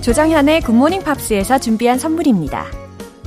조정현의 0.02 0.62
굿모닝 0.62 1.04
팝스에서 1.04 1.58
준비한 1.60 2.00
선물입니다. 2.00 2.87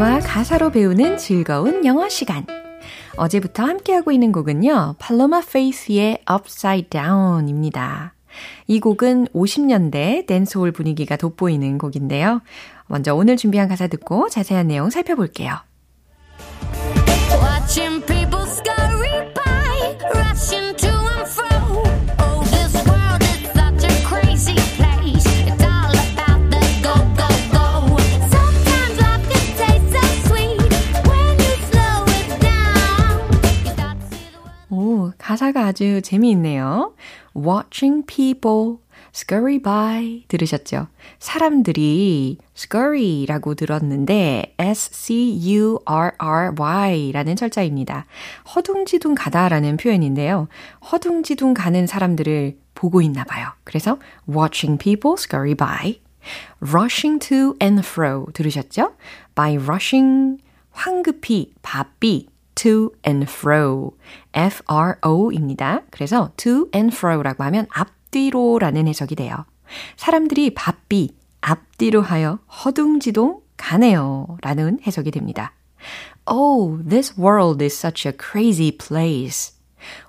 멜로디와 0.00 0.20
가사로 0.20 0.70
배우는 0.70 1.18
즐거운 1.18 1.84
영어 1.84 2.08
시간. 2.08 2.46
어제부터 3.16 3.64
함께하고 3.64 4.12
있는 4.12 4.32
곡은요, 4.32 4.94
팔로마 4.98 5.42
페이스의 5.42 6.22
Upside 6.30 6.88
Down입니다. 6.88 8.14
이 8.66 8.80
곡은 8.80 9.26
50년대 9.34 10.26
댄스홀 10.26 10.72
분위기가 10.72 11.16
돋보이는 11.16 11.76
곡인데요. 11.76 12.40
먼저 12.86 13.14
오늘 13.14 13.36
준비한 13.36 13.68
가사 13.68 13.88
듣고 13.88 14.30
자세한 14.30 14.68
내용 14.68 14.88
살펴볼게요. 14.88 15.58
Watching 17.42 18.04
people 18.06 18.39
가사가 35.20 35.66
아주 35.66 36.00
재미있네요. 36.02 36.94
Watching 37.36 38.06
people 38.06 38.78
scurry 39.14 39.58
by 39.58 40.24
들으셨죠? 40.28 40.88
사람들이 41.18 42.38
scurry라고 42.56 43.54
들었는데 43.54 44.54
S-C-U-R-R-Y라는 44.58 45.76
철자입니다. 47.36 48.06
허둥지둥 48.54 49.14
가다라는 49.14 49.76
표현인데요. 49.76 50.48
허둥지둥 50.90 51.54
가는 51.54 51.86
사람들을 51.86 52.58
보고 52.74 53.02
있나 53.02 53.24
봐요. 53.24 53.48
그래서 53.64 53.98
watching 54.28 54.78
people 54.82 55.16
scurry 55.18 55.54
by. 55.54 56.00
rushing 56.60 57.18
to 57.18 57.54
and 57.62 57.80
fro 57.86 58.26
들으셨죠? 58.32 58.94
by 59.34 59.56
rushing 59.56 60.38
황급히 60.70 61.52
바삐 61.62 62.29
to 62.54 62.92
and 63.06 63.24
fro. 63.28 63.92
F-R-O입니다. 64.32 65.82
그래서 65.90 66.32
to 66.36 66.68
and 66.74 66.94
fro라고 66.94 67.44
하면 67.44 67.66
앞뒤로라는 67.70 68.88
해석이 68.88 69.14
돼요. 69.16 69.44
사람들이 69.96 70.54
바삐, 70.54 71.16
앞뒤로 71.40 72.02
하여 72.02 72.38
허둥지둥 72.64 73.40
가네요. 73.56 74.38
라는 74.42 74.78
해석이 74.86 75.10
됩니다. 75.10 75.52
Oh, 76.26 76.82
this 76.86 77.18
world 77.18 77.62
is 77.62 77.76
such 77.76 78.06
a 78.06 78.12
crazy 78.18 78.76
place. 78.76 79.54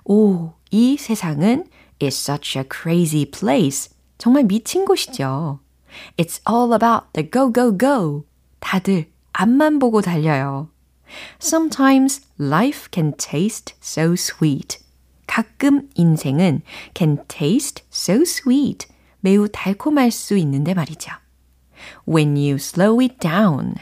오, 0.04 0.52
이 0.70 0.96
세상은 0.96 1.64
is 2.02 2.14
such 2.16 2.58
a 2.58 2.64
crazy 2.70 3.24
place. 3.24 3.90
정말 4.18 4.44
미친 4.44 4.84
곳이죠. 4.84 5.60
It's 6.16 6.40
all 6.48 6.72
about 6.74 7.06
the 7.12 7.28
go, 7.30 7.52
go, 7.52 7.76
go. 7.76 8.24
다들 8.60 9.10
앞만 9.32 9.78
보고 9.78 10.00
달려요. 10.00 10.68
Sometimes 11.40 12.22
life 12.38 12.88
can 12.92 13.12
taste 13.16 13.74
so 13.82 14.12
sweet. 14.12 14.78
가끔 15.26 15.88
인생은 15.94 16.62
can 16.94 17.18
taste 17.28 17.84
so 17.92 18.22
sweet. 18.22 18.86
매우 19.20 19.48
달콤할 19.48 20.10
수 20.10 20.36
있는데 20.36 20.74
말이죠. 20.74 21.12
When 22.08 22.36
you 22.36 22.54
slow 22.54 23.00
it 23.00 23.16
down. 23.18 23.74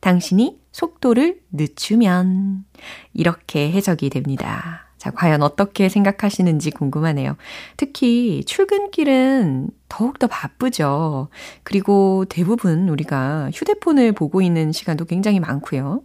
당신이 0.00 0.60
속도를 0.72 1.40
늦추면. 1.52 2.64
이렇게 3.12 3.70
해석이 3.70 4.10
됩니다. 4.10 4.84
자, 5.04 5.10
과연 5.10 5.42
어떻게 5.42 5.90
생각하시는지 5.90 6.70
궁금하네요. 6.70 7.36
특히 7.76 8.42
출근길은 8.46 9.68
더욱더 9.90 10.26
바쁘죠. 10.26 11.28
그리고 11.62 12.24
대부분 12.30 12.88
우리가 12.88 13.50
휴대폰을 13.52 14.12
보고 14.12 14.40
있는 14.40 14.72
시간도 14.72 15.04
굉장히 15.04 15.40
많고요. 15.40 16.00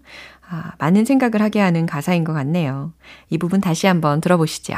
아, 0.50 0.74
많은 0.80 1.06
생각을 1.06 1.42
하게 1.42 1.60
하는 1.60 1.86
가사인 1.86 2.24
것 2.24 2.34
같네요. 2.34 2.92
이 3.30 3.38
부분 3.38 3.62
다시 3.62 3.88
한번 3.88 4.20
들어보시죠. 4.20 4.76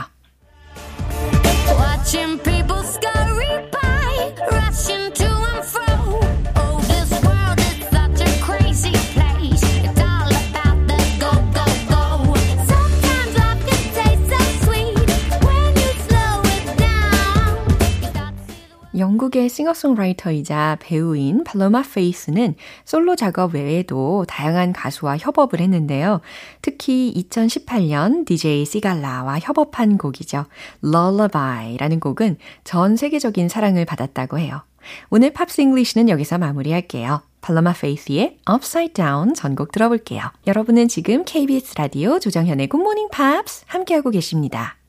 영국의 18.97 19.49
싱어송라이터이자 19.49 20.77
배우인 20.81 21.43
팔로마 21.43 21.83
페이스는 21.83 22.55
솔로 22.83 23.15
작업 23.15 23.55
외에도 23.55 24.25
다양한 24.27 24.73
가수와 24.73 25.17
협업을 25.17 25.59
했는데요. 25.59 26.21
특히 26.61 27.13
2018년 27.15 28.25
DJ 28.25 28.65
시갈라와 28.65 29.39
협업한 29.39 29.97
곡이죠. 29.97 30.45
Lullaby라는 30.83 31.99
곡은 31.99 32.37
전 32.63 32.95
세계적인 32.97 33.49
사랑을 33.49 33.85
받았다고 33.85 34.39
해요. 34.39 34.63
오늘 35.09 35.31
Pops 35.31 35.61
English는 35.61 36.09
여기서 36.09 36.37
마무리할게요. 36.37 37.21
팔로마 37.41 37.73
페이스의 37.73 38.37
Upside 38.51 38.93
Down 38.93 39.33
전곡 39.33 39.71
들어볼게요. 39.71 40.21
여러분은 40.47 40.87
지금 40.87 41.23
KBS 41.25 41.75
라디오 41.77 42.19
조정현의 42.19 42.69
Good 42.69 42.81
Morning 42.81 43.09
Pops 43.11 43.65
함께하고 43.67 44.11
계십니다. 44.11 44.80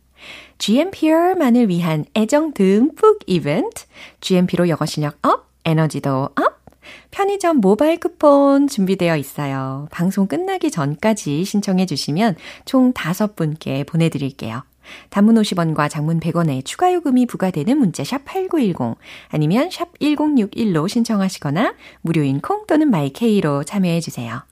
GMPer만을 0.59 1.69
위한 1.69 2.05
애정 2.15 2.53
듬뿍 2.53 3.21
이벤트. 3.27 3.85
GMP로 4.21 4.69
영어 4.69 4.87
실력 4.87 5.19
up, 5.27 5.49
에너지도 5.65 6.31
up. 6.37 6.63
편의점 7.11 7.59
모바일 7.59 7.99
쿠폰 8.01 8.67
준비되어 8.69 9.17
있어요. 9.17 9.89
방송 9.91 10.27
끝나기 10.27 10.71
전까지 10.71 11.45
신청해 11.45 11.87
주시면 11.87 12.37
총 12.65 12.93
5분께 12.93 13.87
보내드릴게요. 13.87 14.65
단문 15.11 15.37
50원과 15.37 15.89
장문 15.89 16.21
100원의 16.21 16.65
추가 16.65 16.93
요금이 16.93 17.27
부과되는 17.27 17.77
문자 17.79 18.03
샵 18.05 18.25
8910 18.25 18.97
아니면 19.29 19.71
샵 19.71 19.97
1061로 20.01 20.89
신청하시거나 20.89 21.75
무료인 22.01 22.41
콩 22.41 22.67
또는 22.67 22.91
마이케이로 22.91 23.65
참여해 23.65 24.01
주세요. 24.01 24.43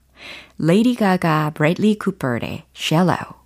레이디 0.57 0.95
가가 0.95 1.51
브래들리 1.53 1.97
쿠퍼의 1.97 2.63
Shallow 2.75 3.40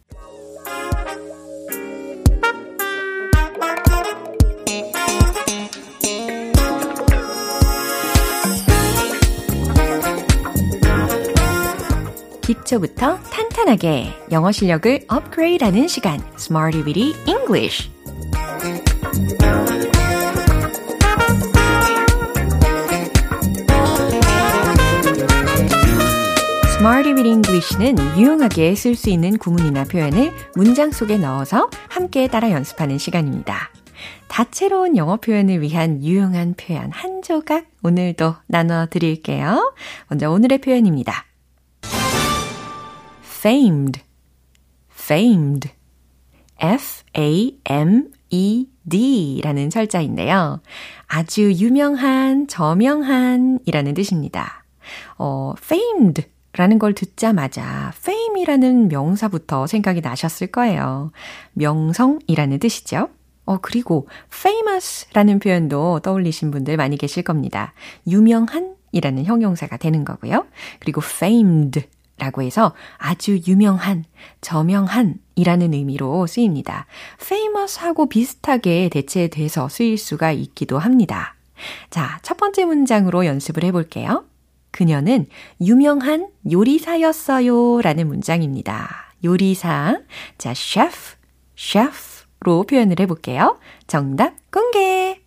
기초부터 12.45 13.17
탄탄하게 13.21 14.13
영어 14.31 14.51
실력을 14.51 14.99
업그레이드하는 15.07 15.87
시간 15.87 16.21
Smarty 16.37 16.83
Weedy 16.85 17.15
English 17.25 17.89
Smarty 26.77 27.13
with 27.13 27.27
English는 27.27 27.97
유용하게 28.15 28.75
쓸 28.75 28.93
수 28.95 29.09
있는 29.09 29.39
구문이나 29.39 29.85
표현을 29.85 30.31
문장 30.55 30.91
속에 30.91 31.17
넣어서 31.17 31.71
함께 31.89 32.27
따라 32.27 32.51
연습하는 32.51 32.99
시간입니다. 32.99 33.71
다채로운 34.27 34.97
영어 34.97 35.17
표현을 35.17 35.61
위한 35.61 36.03
유용한 36.03 36.53
표현 36.55 36.91
한 36.91 37.23
조각 37.23 37.65
오늘도 37.81 38.35
나눠 38.45 38.85
드릴게요. 38.85 39.73
먼저 40.09 40.29
오늘의 40.29 40.59
표현입니다. 40.59 41.25
Famed, 43.45 44.01
famed, 44.91 45.69
f-a-m-e-d 46.57 47.11
라는 49.43 49.69
철자인데요. 49.69 50.61
아주 51.05 51.53
유명한, 51.53 52.47
저명한 52.47 53.59
이라는 53.65 53.93
뜻입니다. 53.93 54.65
어, 55.19 55.53
famed 55.59 56.23
라는 56.53 56.79
걸 56.79 56.95
듣자마자 56.95 57.93
fame이라는 57.95 58.87
명사부터 58.87 59.67
생각이 59.67 60.01
나셨을 60.01 60.47
거예요. 60.47 61.11
명성이라는 61.53 62.57
뜻이죠. 62.57 63.09
어, 63.45 63.59
그리고 63.61 64.07
famous 64.33 65.05
라는 65.13 65.37
표현도 65.37 65.99
떠올리신 65.99 66.49
분들 66.49 66.77
많이 66.77 66.97
계실 66.97 67.21
겁니다. 67.21 67.73
유명한 68.07 68.75
이라는 68.91 69.25
형용사가 69.25 69.77
되는 69.77 70.03
거고요. 70.03 70.47
그리고 70.79 71.01
famed 71.03 71.85
라고 72.17 72.41
해서 72.41 72.73
아주 72.97 73.41
유명한, 73.45 74.05
저명한 74.41 75.15
이라는 75.35 75.73
의미로 75.73 76.25
쓰입니다. 76.27 76.85
famous 77.21 77.79
하고 77.79 78.07
비슷하게 78.07 78.89
대체돼서 78.89 79.67
쓰일 79.67 79.97
수가 79.97 80.31
있기도 80.31 80.79
합니다. 80.79 81.35
자, 81.89 82.19
첫 82.21 82.37
번째 82.37 82.65
문장으로 82.65 83.25
연습을 83.25 83.63
해볼게요. 83.65 84.25
그녀는 84.71 85.25
유명한 85.61 86.29
요리사였어요 86.49 87.81
라는 87.81 88.07
문장입니다. 88.07 89.13
요리사. 89.23 89.99
자, 90.37 90.53
chef, 90.53 91.15
chef로 91.55 92.63
표현을 92.63 92.99
해볼게요. 92.99 93.57
정답 93.87 94.33
공개! 94.51 95.21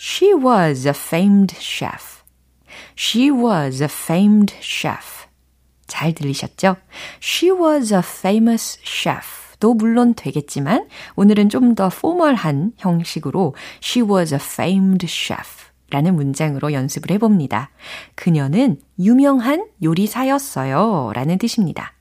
She 0.00 0.32
was 0.32 0.86
a 0.86 0.92
famed 0.94 1.54
chef. 1.58 2.17
She 3.00 3.30
was 3.30 3.80
a 3.80 3.88
famed 3.88 4.52
chef. 4.60 5.28
잘 5.86 6.12
들리셨죠? 6.12 6.76
She 7.22 7.52
was 7.52 7.94
a 7.94 8.00
famous 8.00 8.80
chef. 8.82 9.56
도 9.60 9.72
물론 9.74 10.14
되겠지만 10.14 10.88
오늘은 11.14 11.48
좀 11.48 11.76
더 11.76 11.90
포멀한 11.90 12.72
형식으로 12.76 13.54
She 13.80 14.04
was 14.04 14.34
a 14.34 14.40
famed 14.42 15.06
chef. 15.06 15.68
라는 15.90 16.16
문장으로 16.16 16.72
연습을 16.72 17.12
해봅니다. 17.12 17.70
그녀는 18.16 18.80
유명한 18.98 19.68
요리사였어요. 19.80 21.12
라는 21.14 21.38
뜻입니다. 21.38 21.94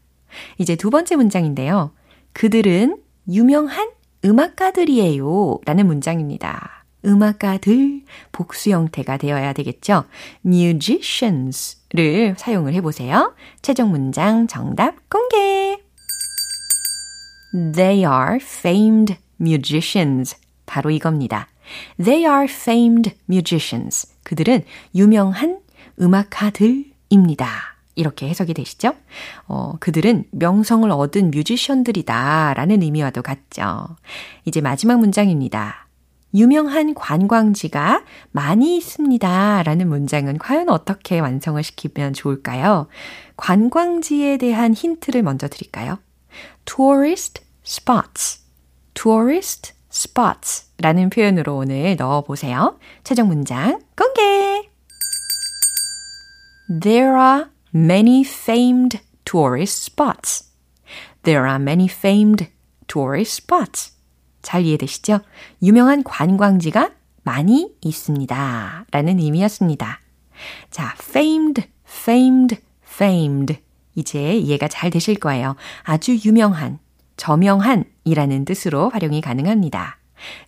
이제 0.57 0.75
두 0.75 0.89
번째 0.89 1.15
문장인데요. 1.15 1.91
그들은 2.33 2.97
유명한 3.29 3.91
음악가들이에요. 4.25 5.59
라는 5.63 5.85
문장입니다. 5.85 6.76
음악가들 7.05 8.01
복수 8.31 8.71
형태가 8.71 9.17
되어야 9.17 9.53
되겠죠. 9.53 10.05
musicians를 10.45 12.35
사용을 12.37 12.73
해보세요. 12.73 13.33
최종 13.61 13.91
문장 13.91 14.47
정답 14.47 14.95
공개! 15.09 15.79
They 17.53 17.99
are 17.99 18.37
famed 18.41 19.17
musicians. 19.39 20.35
바로 20.65 20.89
이겁니다. 20.91 21.47
They 22.03 22.23
are 22.25 22.45
famed 22.45 23.15
musicians. 23.29 24.07
그들은 24.23 24.63
유명한 24.95 25.59
음악가들입니다. 25.99 27.47
이렇게 27.95 28.29
해석이 28.29 28.53
되시죠? 28.53 28.93
어, 29.47 29.73
그들은 29.79 30.25
명성을 30.31 30.89
얻은 30.91 31.31
뮤지션들이다 31.31 32.53
라는 32.53 32.83
의미와도 32.83 33.23
같죠. 33.23 33.87
이제 34.45 34.61
마지막 34.61 34.99
문장입니다. 34.99 35.86
유명한 36.37 36.93
관광지가 36.93 38.03
많이 38.31 38.77
있습니다. 38.77 39.63
라는 39.63 39.89
문장은 39.89 40.37
과연 40.37 40.69
어떻게 40.69 41.19
완성을 41.19 41.61
시키면 41.61 42.13
좋을까요? 42.13 42.87
관광지에 43.37 44.37
대한 44.37 44.73
힌트를 44.73 45.23
먼저 45.23 45.47
드릴까요? 45.47 45.97
tourist 46.65 47.41
spots. 47.65 48.41
tourist 48.93 49.73
spots 49.91 50.67
라는 50.77 51.09
표현으로 51.09 51.57
오늘 51.57 51.95
넣어보세요. 51.95 52.77
최종 53.03 53.27
문장 53.27 53.79
공개! 53.95 54.69
There 56.69 57.15
are 57.17 57.45
many 57.73 58.21
famed 58.21 58.99
tourist 59.25 59.83
spots. 59.85 60.51
There 61.23 61.47
are 61.47 61.61
many 61.61 61.87
famed 61.87 62.49
tourist 62.87 63.43
spots. 63.43 63.96
잘 64.47 64.63
이해되시죠? 64.63 65.19
유명한 65.61 66.05
관광지가 66.05 66.91
많이 67.23 67.75
있습니다. 67.81 68.85
라는 68.91 69.19
의미였습니다. 69.19 69.99
자, 70.71 70.95
famed, 71.01 71.63
famed, 71.85 72.57
famed. 72.81 73.57
이제 73.95 74.37
이해가 74.37 74.69
잘 74.69 74.89
되실 74.89 75.15
거예요. 75.19 75.57
아주 75.83 76.17
유명한, 76.23 76.79
저명한 77.17 77.83
이라는 78.05 78.45
뜻으로 78.45 78.89
활용이 78.89 79.19
가능합니다. 79.19 79.97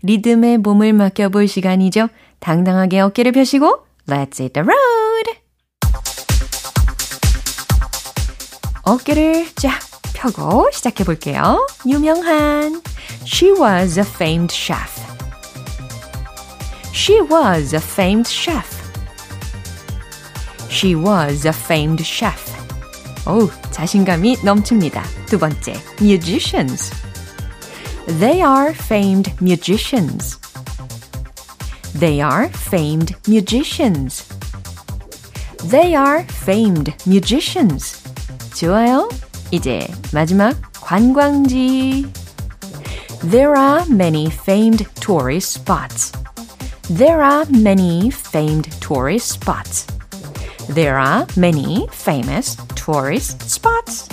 리듬에 0.01 0.55
몸을 0.55 0.93
맡겨볼 0.93 1.49
시간이죠. 1.49 2.07
당당하게 2.39 3.01
어깨를 3.01 3.33
펴시고, 3.33 3.85
let's 4.07 4.39
hit 4.39 4.53
the 4.53 4.65
road! 4.65 5.39
어깨를 8.83 9.45
쫙 9.55 9.88
펴고 10.18 10.70
시작해 10.72 11.04
볼게요. 11.04 11.66
유명한 11.86 12.82
She 13.24 13.52
was 13.52 13.98
a 13.98 14.04
famed 14.04 14.52
chef. 14.52 15.02
She 16.92 17.20
was 17.20 17.74
a 17.74 17.80
famed 17.80 18.28
chef. 18.28 18.82
She 20.70 20.94
was 20.94 21.46
a 21.46 21.52
famed 21.52 22.02
chef. 22.02 22.52
오, 23.26 23.48
자신감이 23.70 24.38
넘칩니다. 24.42 25.02
두 25.26 25.38
번째, 25.38 25.74
musicians. 26.00 26.90
They 28.18 28.42
are 28.42 28.72
famed 28.72 29.32
musicians. 29.40 30.38
They 31.98 32.20
are 32.20 32.50
famed 32.50 33.14
musicians. 33.26 34.28
They 35.70 35.94
are 35.94 36.24
famed 36.28 36.92
musicians. 37.06 38.02
좋아요. 38.54 39.08
이제 39.50 39.86
마지막 40.12 40.56
관광지. 40.80 42.06
There 43.30 43.56
are 43.56 43.84
many 43.88 44.26
famed 44.26 44.86
tourist 45.00 45.60
spots. 45.60 46.12
There 46.88 47.22
are 47.22 47.46
many 47.50 48.10
famed 48.10 48.70
tourist 48.80 49.32
spots. 49.32 49.86
There 50.74 50.98
are 50.98 51.26
many 51.36 51.88
famous 51.92 52.56
tourist 52.74 53.42
spots. 53.44 54.08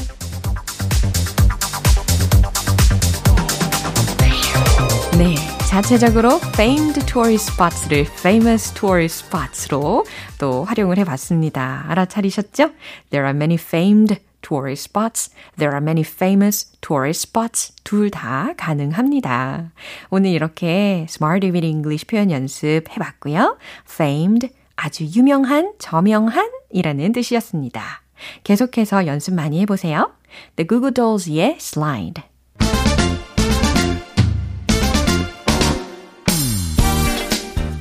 네, 5.17 5.36
자체적으로 5.67 6.39
famed 6.54 7.06
tourist 7.06 7.51
spots를 7.51 8.06
famous 8.06 8.73
tourist 8.73 9.25
spots로 9.25 10.06
또 10.38 10.63
활용을 10.63 10.97
해봤습니다. 10.99 11.86
알아차리셨죠? 11.89 12.71
There 13.10 13.25
are 13.25 13.36
many 13.36 13.56
famed 13.56 14.19
tourist 14.46 14.85
spots. 14.85 15.30
There 15.56 15.72
are 15.72 15.82
many 15.82 16.02
famous 16.04 16.70
tourist 16.80 17.22
spots. 17.22 17.72
둘 17.82 18.11
다 18.11 18.54
가능합니다. 18.56 19.72
오늘 20.11 20.30
이렇게 20.30 21.06
Smart 21.09 21.46
with 21.46 21.66
English 21.66 22.06
표현 22.06 22.30
연습 22.30 22.85
해봤고요. 22.90 23.59
famed, 23.90 24.50
아주 24.76 25.04
유명한, 25.04 25.72
저명한 25.78 26.50
이라는 26.70 27.12
뜻이었습니다. 27.12 28.02
계속해서 28.44 29.06
연습 29.06 29.35
많이 29.35 29.61
해보세요. 29.61 30.12
The 30.56 30.66
Google 30.66 30.92
Dolls의 30.92 31.56
Slide. 31.59 32.22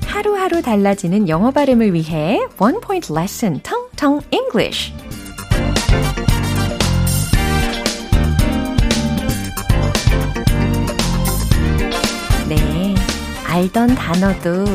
하루하루 0.07 0.61
달라지는 0.61 1.29
영어 1.29 1.51
발음을 1.51 1.93
위해 1.93 2.39
One 2.59 2.79
Point 2.81 3.13
Lesson 3.13 3.61
Tong 3.61 3.89
Tong 3.95 4.25
English. 4.31 4.93
알던 13.55 13.95
단어도 13.95 14.65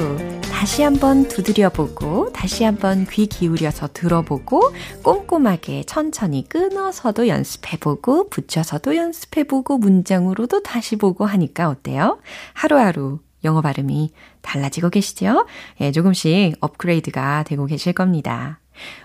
다시 0.51 0.83
한번 0.83 1.29
두드려보고, 1.29 2.33
다시 2.33 2.65
한번 2.65 3.07
귀 3.11 3.27
기울여서 3.27 3.91
들어보고, 3.93 4.73
꼼꼼하게 5.03 5.85
천천히 5.85 6.49
끊어서도 6.49 7.29
연습해보고, 7.29 8.31
붙여서도 8.31 8.97
연습해보고, 8.97 9.77
문장으로도 9.77 10.63
다시 10.63 10.97
보고 10.97 11.27
하니까 11.27 11.69
어때요? 11.69 12.21
하루하루 12.55 13.19
영어 13.45 13.61
발음이 13.61 14.15
달라지고 14.41 14.89
계시죠? 14.89 15.47
예, 15.83 15.93
조금씩 15.93 16.57
업그레이드가 16.61 17.43
되고 17.43 17.67
계실 17.67 17.93
겁니다. 17.93 18.61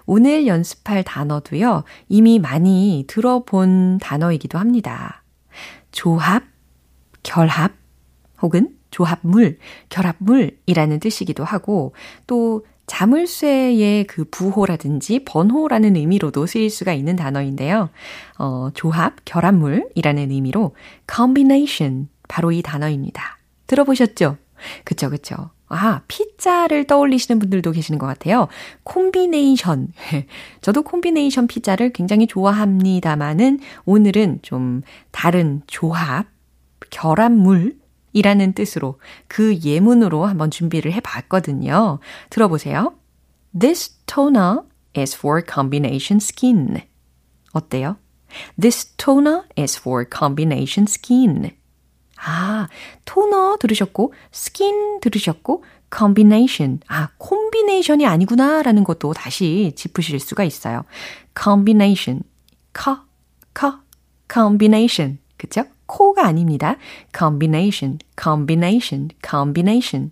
오늘 0.06 0.48
연습할 0.48 1.04
단어도요, 1.04 1.84
이미 2.08 2.40
많이 2.40 3.04
들어본 3.10 3.98
단어이기도 3.98 4.58
합니다. 4.58 5.26
조합, 5.92 6.44
결합, 7.24 7.74
혹은 8.42 8.70
조합물, 8.96 9.58
결합물이라는 9.90 11.02
뜻이기도 11.02 11.44
하고, 11.44 11.94
또 12.28 12.66
자물쇠의 12.88 14.06
그 14.06 14.24
부호라든지 14.24 15.26
번호라는 15.26 15.98
의미로도 15.98 16.46
쓰일 16.46 16.70
수가 16.70 16.94
있는 16.94 17.18
단어인데요. 17.18 17.90
어, 18.40 18.70
조합, 18.74 19.16
결합물이라는 19.26 20.32
의미로 20.32 20.76
combination, 21.14 22.08
바로 22.30 22.54
이 22.54 22.62
단어입니다. 22.62 23.38
들어보셨죠? 23.68 24.38
그쵸, 24.86 25.10
그쵸. 25.10 25.50
아, 25.68 26.02
피자를 26.08 26.86
떠올리시는 26.86 27.40
분들도 27.40 27.74
계시는 27.74 28.00
것 28.00 28.06
같아요. 28.06 28.48
콤비네이션. 28.84 29.90
저도 30.62 30.84
콤비네이션 30.84 31.48
피자를 31.48 31.92
굉장히 31.92 32.28
좋아합니다만은 32.28 33.60
오늘은 33.84 34.40
좀 34.42 34.84
다른 35.12 35.64
조합, 35.68 36.28
결합물, 36.92 37.76
이라는 38.15 38.54
뜻으로 38.54 38.97
그 39.28 39.60
예문으로 39.60 40.25
한번 40.25 40.49
준비를 40.49 40.93
해 40.93 41.01
봤거든요. 41.01 41.99
들어보세요. 42.30 42.95
This 43.58 43.93
toner 44.06 44.62
is 44.97 45.15
for 45.17 45.43
combination 45.45 46.17
skin. 46.17 46.82
어때요? 47.51 47.97
This 48.60 48.95
toner 48.95 49.43
is 49.60 49.78
for 49.78 50.06
combination 50.10 50.86
skin. 50.88 51.51
아, 52.17 52.69
토너 53.04 53.58
들으셨고, 53.60 54.13
skin 54.34 55.01
들으셨고, 55.01 55.65
combination. 55.93 56.80
아, 56.88 57.10
콤비네이션이 57.17 58.06
아니구나라는 58.06 58.86
것도 58.86 59.13
다시 59.13 59.73
짚으실 59.75 60.21
수가 60.21 60.45
있어요. 60.45 60.86
combination. 61.38 62.23
커, 62.71 63.04
커, 63.54 63.82
combination. 64.32 65.19
그쵸? 65.38 65.65
코가 65.86 66.26
아닙니다. 66.26 66.78
combination, 67.15 68.00
combination, 68.21 69.10
combination, 69.24 70.12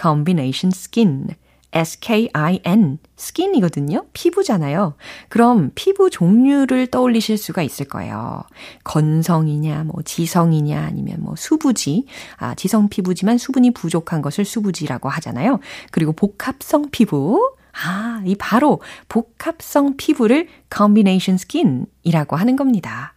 combination 0.00 0.70
skin. 0.74 1.34
S-K-I-N, 1.74 2.98
skin이거든요. 3.18 4.06
피부잖아요. 4.12 4.94
그럼 5.28 5.72
피부 5.74 6.08
종류를 6.08 6.86
떠올리실 6.86 7.36
수가 7.36 7.62
있을 7.62 7.86
거예요. 7.88 8.44
건성이냐, 8.84 9.82
뭐 9.82 10.00
지성이냐, 10.04 10.80
아니면 10.80 11.16
뭐 11.18 11.34
수부지. 11.36 12.06
아, 12.36 12.54
지성 12.54 12.88
피부지만 12.88 13.38
수분이 13.38 13.72
부족한 13.72 14.22
것을 14.22 14.44
수부지라고 14.44 15.08
하잖아요. 15.08 15.58
그리고 15.90 16.12
복합성 16.12 16.90
피부. 16.92 17.56
아, 17.72 18.22
이 18.24 18.36
바로 18.36 18.80
복합성 19.08 19.96
피부를 19.96 20.46
combination 20.72 21.34
skin이라고 21.34 22.36
하는 22.36 22.54
겁니다. 22.54 23.13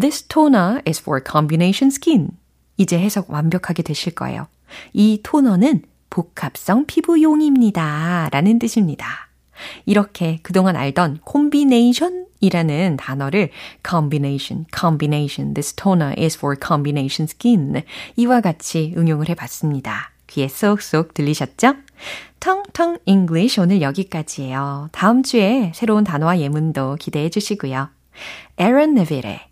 This 0.00 0.22
toner 0.24 0.82
is 0.86 1.00
for 1.00 1.22
combination 1.24 1.88
skin. 1.88 2.30
이제 2.76 2.98
해석 2.98 3.30
완벽하게 3.30 3.82
되실 3.82 4.14
거예요. 4.14 4.46
이 4.92 5.20
토너는 5.22 5.82
복합성 6.10 6.86
피부용입니다. 6.86 8.28
라는 8.32 8.58
뜻입니다. 8.58 9.06
이렇게 9.86 10.40
그동안 10.42 10.76
알던 10.76 11.20
combination 11.30 12.26
이라는 12.40 12.96
단어를 12.96 13.50
combination, 13.88 14.66
combination, 14.76 15.54
this 15.54 15.72
toner 15.74 16.14
is 16.18 16.36
for 16.36 16.56
combination 16.60 17.28
skin 17.30 17.82
이와 18.16 18.40
같이 18.40 18.92
응용을 18.96 19.28
해봤습니다. 19.28 20.10
귀에 20.26 20.48
쏙쏙 20.48 21.14
들리셨죠? 21.14 21.74
텅텅 22.40 22.98
English 23.06 23.60
오늘 23.60 23.80
여기까지예요. 23.80 24.88
다음 24.90 25.22
주에 25.22 25.70
새로운 25.74 26.02
단어와 26.02 26.40
예문도 26.40 26.96
기대해 26.98 27.28
주시고요. 27.30 27.90
Aaron 28.60 28.98
Neville의 28.98 29.51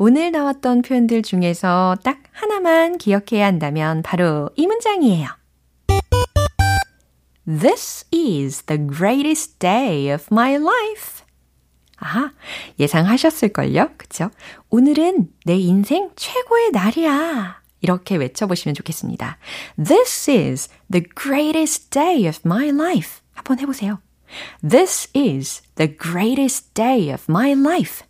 오늘 0.00 0.30
나왔던 0.30 0.82
표현들 0.82 1.22
중에서 1.22 1.96
딱 2.04 2.22
하나만 2.30 2.98
기억해야 2.98 3.44
한다면 3.44 4.02
바로 4.02 4.48
이 4.54 4.64
문장이에요. 4.68 5.26
This 7.44 8.06
is 8.14 8.62
the 8.62 8.80
greatest 8.86 9.58
day 9.58 10.14
of 10.14 10.26
my 10.30 10.54
life. 10.54 11.24
아, 11.98 12.30
예상하셨을걸요? 12.78 13.90
그쵸? 13.96 14.30
오늘은 14.70 15.30
내 15.44 15.56
인생 15.56 16.10
최고의 16.14 16.70
날이야. 16.70 17.60
이렇게 17.80 18.14
외쳐보시면 18.14 18.76
좋겠습니다. 18.76 19.38
This 19.84 20.30
is 20.30 20.68
the 20.92 21.04
greatest 21.20 21.90
day 21.90 22.28
of 22.28 22.38
my 22.44 22.68
life. 22.68 23.20
한번 23.32 23.58
해보세요. 23.58 23.98
This 24.60 25.10
is 25.16 25.62
the 25.74 25.96
greatest 25.96 26.72
day 26.74 27.12
of 27.12 27.24
my 27.28 27.50
life. 27.50 28.07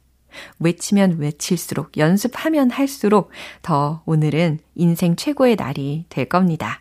외치면 0.58 1.18
외칠수록, 1.18 1.96
연습하면 1.96 2.70
할수록 2.70 3.30
더 3.62 4.02
오늘은 4.06 4.60
인생 4.74 5.16
최고의 5.16 5.56
날이 5.56 6.04
될 6.08 6.26
겁니다. 6.26 6.80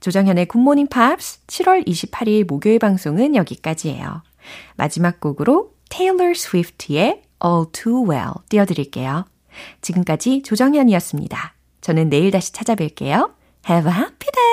조정현의 0.00 0.46
굿모닝 0.46 0.88
팝스 0.88 1.46
7월 1.46 1.86
28일 1.86 2.46
목요일 2.46 2.78
방송은 2.78 3.34
여기까지예요. 3.34 4.22
마지막 4.76 5.20
곡으로 5.20 5.72
테일러 5.88 6.34
스위프트의 6.34 7.22
All 7.44 7.66
Too 7.72 8.08
Well 8.08 8.32
띄워드릴게요. 8.48 9.26
지금까지 9.80 10.42
조정현이었습니다. 10.42 11.54
저는 11.80 12.08
내일 12.08 12.30
다시 12.30 12.52
찾아뵐게요. 12.52 13.32
Have 13.68 13.90
a 13.90 13.96
happy 13.96 14.51